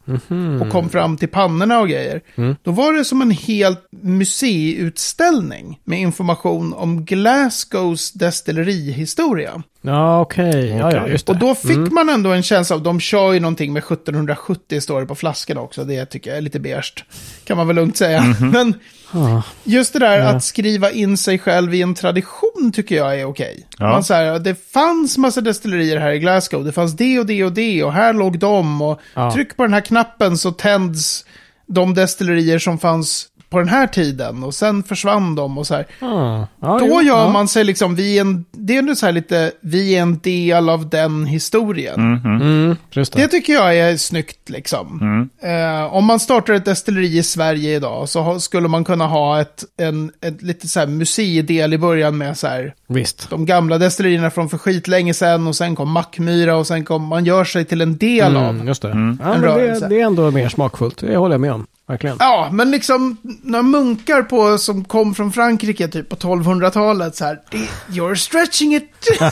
och 0.61 0.71
kom 0.71 0.91
fram 0.91 1.17
till 1.17 1.29
pannorna 1.29 1.81
och 1.81 1.89
grejer. 1.89 2.21
Då 2.63 2.71
var 2.71 2.93
det 2.93 3.05
som 3.05 3.23
en 3.23 3.31
helt 3.31 3.89
museiutställning 4.33 5.79
med 5.85 6.01
information 6.01 6.73
om 6.75 7.05
Glasgows 7.05 8.13
destillerihistoria. 8.13 9.63
Ja, 9.83 10.21
okej. 10.21 10.67
Ja, 10.69 10.93
ja, 10.93 11.09
just 11.09 11.27
det. 11.27 11.33
Och 11.33 11.39
då 11.39 11.55
fick 11.55 11.91
man 11.93 12.09
ändå 12.09 12.31
en 12.33 12.43
känsla 12.43 12.77
av, 12.77 12.83
de 12.83 13.01
kör 13.01 13.33
ju 13.33 13.41
någonting 13.41 13.73
med 13.73 13.81
1770 13.83 14.81
står 14.81 15.01
det 15.01 15.07
på 15.07 15.15
flaskorna 15.15 15.61
också, 15.61 15.85
det 15.85 16.07
tycker 16.07 16.31
jag 16.31 16.37
är 16.39 16.43
lite 16.43 16.61
beige. 16.61 17.05
Kan 17.45 17.57
man 17.57 17.67
väl 17.67 17.77
lugnt 17.77 17.97
säga. 17.97 18.23
Men 18.53 18.75
Ah. 19.15 19.43
just 19.65 19.93
det 19.93 19.99
där 19.99 20.21
att 20.21 20.45
skriva 20.45 20.91
in 20.91 21.17
sig 21.17 21.39
själv 21.39 21.75
i 21.75 21.83
en 21.83 21.95
tradition 21.95 22.73
tycker 22.75 22.97
jag 22.97 23.21
är 23.21 23.25
okej. 23.25 23.67
Ja. 23.79 23.89
Man 23.91 24.05
så 24.05 24.15
här, 24.15 24.39
det 24.39 24.73
fanns 24.73 25.19
massa 25.19 25.41
destillerier 25.41 26.01
här 26.01 26.11
i 26.13 26.19
Glasgow, 26.19 26.65
det 26.65 26.73
fanns 26.73 26.97
det 26.97 27.19
och 27.19 27.27
det 27.27 27.45
och 27.45 27.53
det 27.53 27.85
och 27.85 27.93
här 27.93 28.13
låg 28.13 28.39
de 28.39 28.83
och 28.83 29.01
Ja. 29.15 29.33
tryck 29.33 29.57
på 29.57 29.63
den 29.63 29.73
här 29.75 29.81
knappen 29.81 30.39
så 30.39 30.51
tänds 30.53 31.25
de 31.67 31.95
destillerier 31.95 32.59
som 32.59 32.79
fanns 32.79 33.27
på 33.53 33.59
den 33.59 33.69
här 33.69 33.87
tiden 33.87 34.45
och 34.45 34.55
sen 34.55 34.83
försvann 34.83 35.35
de 35.35 35.59
och 35.59 35.67
så 35.67 35.75
här. 35.75 35.87
Ah. 36.01 36.47
Ja, 36.61 36.79
Då 36.79 36.87
jo, 36.89 37.03
gör 37.03 37.19
ja. 37.19 37.33
man 37.33 37.49
sig 37.49 37.65
liksom, 37.65 37.95
vi 37.95 38.17
är 38.17 38.21
en, 38.21 38.45
det 38.53 38.75
är 38.75 38.79
ändå 38.79 38.95
så 38.95 39.07
här 39.07 39.13
lite, 39.13 39.53
vi 39.61 39.97
är 39.97 40.03
en 40.03 40.19
del 40.19 40.69
av 40.69 40.89
den 40.89 41.27
historien. 41.27 41.95
Mm, 42.25 42.77
just 42.91 43.13
det. 43.13 43.23
Det 43.23 43.29
tycker 43.29 43.53
jag 43.53 43.79
är 43.79 43.97
snyggt 43.97 44.51
liksom. 44.51 45.01
Eh, 45.43 45.95
om 45.95 46.05
man 46.05 46.21
startar 46.21 46.55
ett 46.55 46.65
destilleri 46.65 47.19
i 47.19 47.23
Sverige 47.23 47.77
idag 47.77 48.09
så 48.09 48.21
ha, 48.21 48.39
skulle 48.39 48.69
man 48.69 48.85
kunna 48.85 49.07
ha 49.07 49.41
ett, 49.41 49.65
en, 49.79 50.11
ett 50.21 50.43
lite 50.43 50.69
så 50.69 50.81
här 50.81 50.87
museidel 50.87 51.75
i 51.75 51.79
början 51.79 52.19
med 52.19 52.39
så 52.39 52.47
här, 52.47 52.75
Visst. 52.87 53.31
de 53.31 53.47
gamla 53.47 53.79
destillerierna 53.79 54.31
från 54.31 54.49
för 54.49 54.59
skitlänge 54.59 55.15
sedan 55.15 55.47
och 55.47 55.57
sen 55.57 55.77
kom 55.77 55.91
Mackmyra 55.91 56.57
och 56.57 56.67
sen 56.67 56.85
kom, 56.85 57.07
man 57.07 57.25
gör 57.25 57.45
sig 57.45 57.65
till 57.65 57.81
en 57.81 57.97
del 57.97 58.37
av. 58.37 58.49
Mm, 58.55 58.67
just 58.67 58.83
det. 58.83 58.89
Ja, 58.89 58.95
En 58.95 59.17
men 59.21 59.41
det, 59.41 59.89
det 59.89 60.01
är 60.01 60.07
ändå 60.07 60.31
mer 60.31 60.49
smakfullt. 60.49 60.99
Det 60.99 61.17
håller 61.17 61.35
jag 61.35 61.41
med 61.41 61.53
om. 61.53 61.67
Verkligen. 61.87 62.17
Ja, 62.21 62.49
men 62.53 62.71
liksom 62.71 63.17
några 63.43 63.63
munkar 63.63 64.23
på, 64.23 64.59
som 64.59 64.85
kom 64.85 65.15
från 65.15 65.33
Frankrike 65.33 65.89
typ 65.89 66.09
på 66.09 66.17
1200-talet 66.17 67.17
så 67.17 67.25
här, 67.25 67.39
det- 67.51 67.69
you're 67.99 68.15
stretching 68.15 68.75
it, 68.75 68.91
det. 69.19 69.25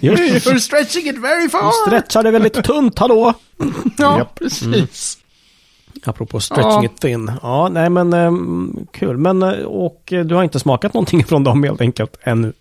you're 0.00 0.58
stretching 0.58 1.06
it 1.08 1.18
very 1.18 1.48
far. 1.48 1.86
Stretchade 1.86 2.30
väldigt 2.30 2.64
tunt, 2.64 2.98
hallå? 2.98 3.34
Ja, 3.98 4.18
Japp. 4.18 4.34
precis. 4.38 5.18
Apropå 6.04 6.40
stretching 6.40 6.70
Ja. 6.72 6.84
it 6.84 7.00
thin. 7.00 7.32
Ja, 7.42 7.68
nej 7.68 7.90
men 7.90 8.12
ehm, 8.12 8.86
kul. 8.92 9.16
Men, 9.18 9.42
eh, 9.42 9.50
och 9.64 10.12
eh, 10.12 10.24
du 10.24 10.34
har 10.34 10.42
inte 10.42 10.58
smakat 10.60 10.94
någonting 10.94 11.24
från 11.24 11.44
dem 11.44 11.62
helt 11.64 11.80
enkelt 11.80 12.16
ännu? 12.22 12.52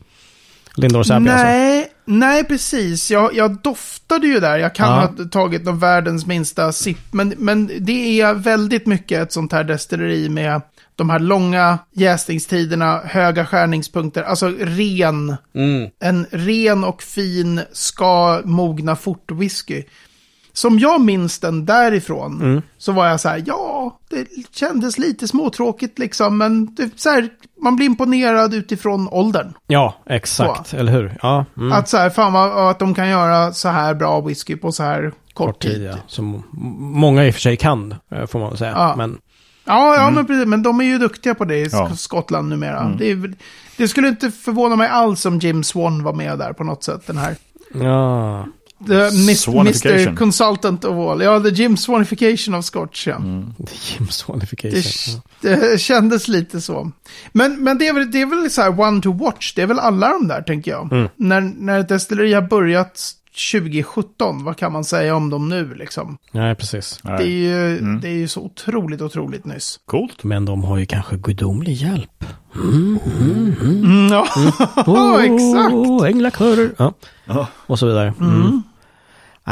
Lindor 0.76 1.04
Säby 1.04 1.30
alltså. 1.30 1.92
Nej, 2.12 2.44
precis. 2.44 3.12
Jag, 3.12 3.36
jag 3.36 3.58
doftade 3.62 4.28
ju 4.28 4.40
där. 4.40 4.58
Jag 4.58 4.76
kan 4.76 4.88
Ja. 4.90 5.14
ha 5.18 5.26
tagit 5.32 5.64
någon 5.64 5.80
världens 5.80 6.26
minsta 6.26 6.72
sipp. 6.72 7.14
Men, 7.14 7.34
men 7.38 7.72
det 7.80 8.22
är 8.22 8.34
väldigt 8.34 8.86
mycket 8.86 9.22
ett 9.24 9.32
sånt 9.32 9.52
här 9.52 9.64
destilleri 9.64 10.30
med 10.30 10.62
de 10.96 11.10
här 11.10 11.20
långa 11.20 11.80
jäsningstiderna, 11.94 13.02
höga 13.06 13.46
skärningspunkter, 13.46 14.24
alltså 14.24 14.48
ren, 14.60 15.36
Mm. 15.56 15.90
en 16.00 16.26
ren 16.32 16.84
och 16.84 17.04
fin 17.04 17.62
ska 17.72 18.42
mogna 18.46 18.96
fort 18.96 19.32
whisky. 19.32 19.84
Som 20.54 20.80
jag 20.80 21.02
minns 21.02 21.40
den 21.40 21.66
därifrån 21.66 22.42
Mm. 22.42 22.62
så 22.78 22.92
var 22.92 23.08
jag 23.08 23.20
så 23.20 23.30
här, 23.30 23.44
ja, 23.46 24.00
det 24.10 24.28
kändes 24.52 24.98
lite 24.98 25.28
småtråkigt 25.28 26.00
liksom, 26.00 26.38
men 26.38 26.76
det, 26.76 26.90
så 27.00 27.10
här, 27.10 27.30
man 27.62 27.76
blir 27.76 27.86
imponerad 27.86 28.54
utifrån 28.54 29.08
åldern. 29.12 29.54
Ja, 29.68 29.96
exakt. 30.06 30.74
Eller 30.74 30.92
hur? 30.92 31.18
Ja. 31.22 31.46
Mm. 31.58 31.72
Att 31.72 31.90
så 31.90 31.98
här, 31.98 32.10
fan 32.10 32.34
vad, 32.34 32.70
att 32.70 32.80
de 32.80 32.94
kan 32.94 33.10
göra 33.10 33.54
så 33.54 33.70
här 33.70 33.94
bra 33.94 34.22
whisky 34.22 34.56
på 34.56 34.72
så 34.72 34.84
här 34.84 35.12
kort, 35.34 35.48
Kort 35.48 35.62
tid. 35.62 35.82
ja. 35.84 35.96
Som 36.08 36.36
m- 36.36 36.42
många 36.80 37.26
i 37.26 37.30
och 37.30 37.34
för 37.34 37.42
sig 37.42 37.58
kan, 37.58 37.96
eh, 38.12 38.26
får 38.26 38.40
man 38.40 38.50
väl 38.50 38.58
säga. 38.58 38.72
Ja. 38.72 38.94
Men 38.98 39.18
Ja, 39.66 39.96
ja 39.96 40.10
men 40.12 40.26
precis. 40.26 40.46
Men 40.46 40.64
de 40.64 40.80
är 40.80 40.84
ju 40.86 40.98
duktiga 40.98 41.36
på 41.36 41.46
det 41.46 41.56
i 41.58 41.64
Ja. 41.72 41.88
Sk- 41.92 41.96
Skottland 41.96 42.50
numera. 42.50 42.92
Det, 42.98 43.12
är, 43.12 43.34
det 43.78 43.88
skulle 43.88 44.08
inte 44.08 44.32
förvåna 44.32 44.76
mig 44.76 44.88
alls 44.88 45.26
om 45.26 45.40
Jim 45.40 45.64
Swan 45.64 46.04
var 46.04 46.14
med 46.14 46.40
där 46.40 46.54
på 46.54 46.64
något 46.64 46.84
sätt. 46.84 47.08
Den 47.08 47.18
här. 47.18 47.36
ja, 47.74 48.46
The 48.88 48.94
Mr. 48.94 49.34
Swanification. 49.36 50.08
Mr. 50.08 50.16
Consultant 50.16 50.86
of 50.86 50.92
all. 51.10 51.22
Ja, 51.22 51.40
the 51.40 51.50
Jim 51.50 51.78
Swanification 51.78 52.56
of 52.56 52.66
Scotch. 52.66 53.08
Ja. 53.08 53.18
det 53.58 53.72
är 53.72 53.98
Jim 54.00 54.08
Swanification. 54.10 55.22
Det, 55.42 55.56
det 55.72 55.80
kändes 55.80 56.28
lite 56.28 56.62
så. 56.62 56.92
Men, 57.32 57.64
men 57.64 57.78
det, 57.78 57.88
är 57.88 57.94
väl, 57.94 58.12
det 58.12 58.22
är 58.22 58.26
väl 58.26 58.52
så 58.52 58.62
här 58.62 58.80
one 58.80 59.02
to 59.02 59.12
watch. 59.14 59.54
Det 59.54 59.62
är 59.62 59.68
väl 59.68 59.80
alla 59.80 60.10
de 60.10 60.28
där, 60.28 60.42
tänker 60.42 60.72
jag. 60.72 60.92
Mm. 60.94 61.08
När, 61.16 61.42
när 61.42 61.80
ett 61.80 61.90
destilleri 61.90 62.34
har 62.34 62.42
börjat 62.42 63.16
2017, 63.52 64.44
vad 64.44 64.58
kan 64.58 64.72
man 64.72 64.84
säga 64.84 65.16
om 65.16 65.30
dem 65.30 65.50
nu 65.50 65.74
liksom? 65.76 66.18
Nej, 66.32 66.56
precis. 66.56 67.00
Det 67.04 67.10
är, 67.10 67.22
ju, 67.28 67.80
det 68.02 68.08
är 68.08 68.14
ju 68.14 68.28
så 68.28 68.42
otroligt, 68.42 69.02
otroligt 69.02 69.46
nyss. 69.46 69.80
Coolt. 69.86 70.24
Men 70.24 70.46
de 70.46 70.64
har 70.64 70.78
ju 70.78 70.86
kanske 70.86 71.18
gudomlig 71.18 71.74
hjälp. 71.74 72.26
Mm, 72.56 74.08
ja, 74.12 74.28
exakt. 75.24 75.74
Oh, 75.74 76.08
änglakörer. 76.08 76.72
Ja, 76.78 76.94
Ja. 77.26 77.48
och 77.68 77.80
så 77.80 77.86
vidare. 77.88 78.14
Mm. 78.20 78.64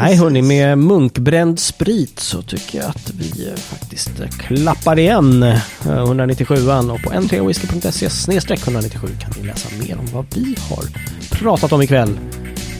Nej, 0.01 0.15
hörni, 0.15 0.41
med 0.41 0.77
munkbränd 0.77 1.59
sprit 1.59 2.19
så 2.19 2.41
tycker 2.41 2.77
jag 2.79 2.89
att 2.89 3.11
vi 3.19 3.47
eh, 3.47 3.55
faktiskt 3.55 4.19
eh, 4.19 4.27
klappar 4.27 4.99
igen 4.99 5.43
eh, 5.43 5.59
197an 5.83 6.91
och 6.91 7.01
på 7.01 7.09
n3whisky.se 7.09 8.09
snedstreck 8.09 8.61
197 8.63 9.07
kan 9.19 9.31
ni 9.37 9.47
läsa 9.47 9.69
mer 9.79 9.97
om 9.99 10.05
vad 10.13 10.25
vi 10.35 10.55
har 10.69 10.83
pratat 11.31 11.71
om 11.71 11.81
ikväll. 11.81 12.19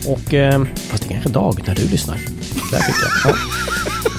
Och, 0.07 0.33
eh, 0.33 0.63
fast 0.89 1.03
det 1.03 1.09
är 1.09 1.13
kanske 1.13 1.29
dag 1.29 1.63
när 1.67 1.75
du 1.75 1.87
lyssnar. 1.87 2.15
Där 2.71 2.79
fick 2.79 2.95
jag. 2.95 3.31
Ja. 3.31 3.37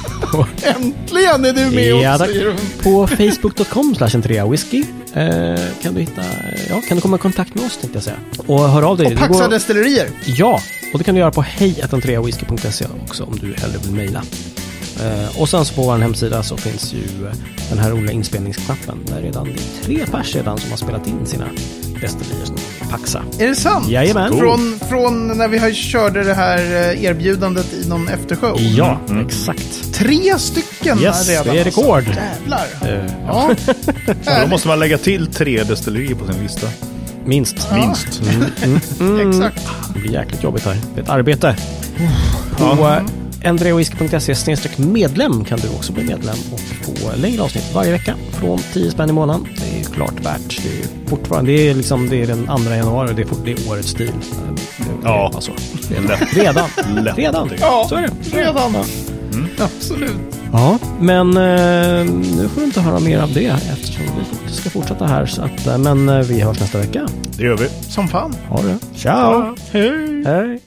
Äntligen 0.62 1.44
är 1.44 1.52
du 1.52 1.70
med 1.70 1.84
Ja, 2.02 2.14
också. 2.14 2.54
På 2.82 3.06
facebook.com 3.06 3.94
slash 3.94 4.48
whisky 4.50 4.84
eh, 5.14 5.60
kan 5.82 5.94
du 5.94 6.00
hitta, 6.00 6.22
ja, 6.68 6.80
kan 6.88 6.96
du 6.96 7.00
komma 7.00 7.16
i 7.16 7.18
kontakt 7.18 7.54
med 7.54 7.64
oss 7.66 7.76
tänkte 7.76 7.96
jag 7.96 8.02
säga. 8.02 8.16
Och 8.46 8.68
hör 8.68 8.82
av 8.82 8.96
dig. 8.96 9.06
Och 9.06 9.18
Paxa 9.18 9.42
går- 9.44 9.50
destillerier. 9.50 10.08
Ja, 10.24 10.60
och 10.92 10.98
det 10.98 11.04
kan 11.04 11.14
du 11.14 11.20
göra 11.20 11.30
på 11.32 11.42
hejatentreawhisky.se 11.42 12.86
också 13.04 13.24
om 13.24 13.38
du 13.38 13.46
hellre 13.46 13.78
vill 13.82 13.92
mejla. 13.94 14.22
Eh, 15.02 15.40
och 15.40 15.48
sen 15.48 15.64
så 15.64 15.74
på 15.74 15.82
vår 15.82 15.96
hemsida 15.98 16.42
så 16.42 16.56
finns 16.56 16.92
ju 16.94 17.30
den 17.70 17.78
här 17.78 17.90
roliga 17.90 18.12
inspelningsknappen 18.12 18.98
där 19.06 19.22
redan 19.22 19.44
det 19.44 19.50
är 19.52 19.84
tre 19.84 20.06
pers 20.12 20.34
redan 20.34 20.58
som 20.58 20.70
har 20.70 20.76
spelat 20.76 21.06
in 21.06 21.26
sina 21.26 21.44
som 22.06 22.56
Paxa. 22.90 23.22
Är 23.38 23.48
det 23.48 23.54
sant? 23.56 23.88
Jajamän. 23.88 24.38
Från, 24.38 24.80
från 24.88 25.26
när 25.38 25.48
vi 25.48 25.58
har 25.58 25.70
körde 25.70 26.24
det 26.24 26.34
här 26.34 26.58
eh, 26.58 27.04
erbjudandet 27.04 27.72
i 27.72 27.88
någon 27.88 28.08
eftershow. 28.08 28.56
Ja, 28.60 28.98
exakt. 29.26 29.94
Tre 29.94 30.38
stycken 30.38 30.98
Yes, 31.02 31.28
redan. 31.28 31.54
det 31.54 31.60
är 31.60 31.64
rekord. 31.64 31.96
Alltså. 31.96 32.12
Jävlar. 32.40 32.66
Eh, 32.82 33.04
Ja. 33.26 33.50
Så 34.24 34.30
då 34.42 34.46
måste 34.50 34.68
man 34.68 34.78
lägga 34.78 34.98
till 34.98 35.26
tre 35.26 35.62
destillerier 35.62 36.14
på 36.14 36.32
sin 36.32 36.42
lista. 36.42 36.66
minst. 37.24 37.70
Minst. 37.74 38.20
Exakt. 39.28 39.68
Det 39.94 40.00
blir 40.00 40.12
jäkligt 40.12 40.42
jobbigt 40.42 40.64
här. 40.64 40.76
Det 40.94 41.00
är 41.00 41.04
ett 41.04 41.10
arbete. 41.10 41.56
På 42.56 42.96
eh, 43.42 43.52
ndreawhisky.se 43.52 44.68
medlem 44.76 45.44
kan 45.44 45.58
du 45.58 45.68
också 45.68 45.92
bli 45.92 46.04
medlem 46.04 46.36
och 46.52 46.60
få 46.60 47.16
längre 47.16 47.42
avsnitt 47.42 47.70
varje 47.74 47.90
vecka 47.92 48.14
från 48.32 48.58
10 48.72 48.90
spänn 48.90 49.10
i 49.10 49.12
månaden. 49.12 49.46
Det 49.56 49.80
är 49.80 49.84
klart 49.94 50.24
värt. 50.24 50.62
Det 50.62 50.68
är 50.68 51.08
fortfarande, 51.08 51.50
det 51.52 51.68
är 51.70 51.74
liksom, 51.74 52.08
det 52.08 52.22
är 52.22 52.26
den 52.26 52.46
2 52.46 52.70
januari 52.74 53.10
och 53.10 53.14
det 53.14 53.22
är, 53.22 53.26
fort, 53.26 53.38
det 53.44 53.52
är 53.52 53.70
årets 53.70 53.88
stil. 53.88 54.12
Ja. 55.04 55.32
Alltså, 55.34 55.52
lätt. 56.08 56.36
Redan. 56.36 56.68
Lätt. 57.04 57.18
Redan. 57.18 57.50
Ja, 57.60 57.86
Så 57.88 57.94
är 57.94 58.02
det. 58.02 58.36
redan. 58.38 58.72
Ja. 58.74 58.84
Absolut. 59.64 60.10
Ja, 60.52 60.78
men 61.00 61.28
eh, 61.36 62.04
nu 62.36 62.48
får 62.48 62.60
du 62.60 62.64
inte 62.66 62.80
höra 62.80 63.00
mer 63.00 63.18
av 63.18 63.32
det 63.34 63.46
eftersom 63.72 64.02
vi 64.46 64.52
ska 64.52 64.70
fortsätta 64.70 65.06
här. 65.06 65.26
Så 65.26 65.42
att, 65.42 65.66
eh, 65.66 65.78
men 65.78 66.08
eh, 66.08 66.18
vi 66.18 66.40
hörs 66.40 66.60
nästa 66.60 66.78
vecka. 66.78 67.08
Det 67.36 67.42
gör 67.44 67.56
vi. 67.56 67.68
Som 67.88 68.08
fan. 68.08 68.34
Ha 68.48 68.62
det. 68.62 68.78
Ciao! 68.96 69.56
Hej. 69.72 70.22
Hej! 70.26 70.60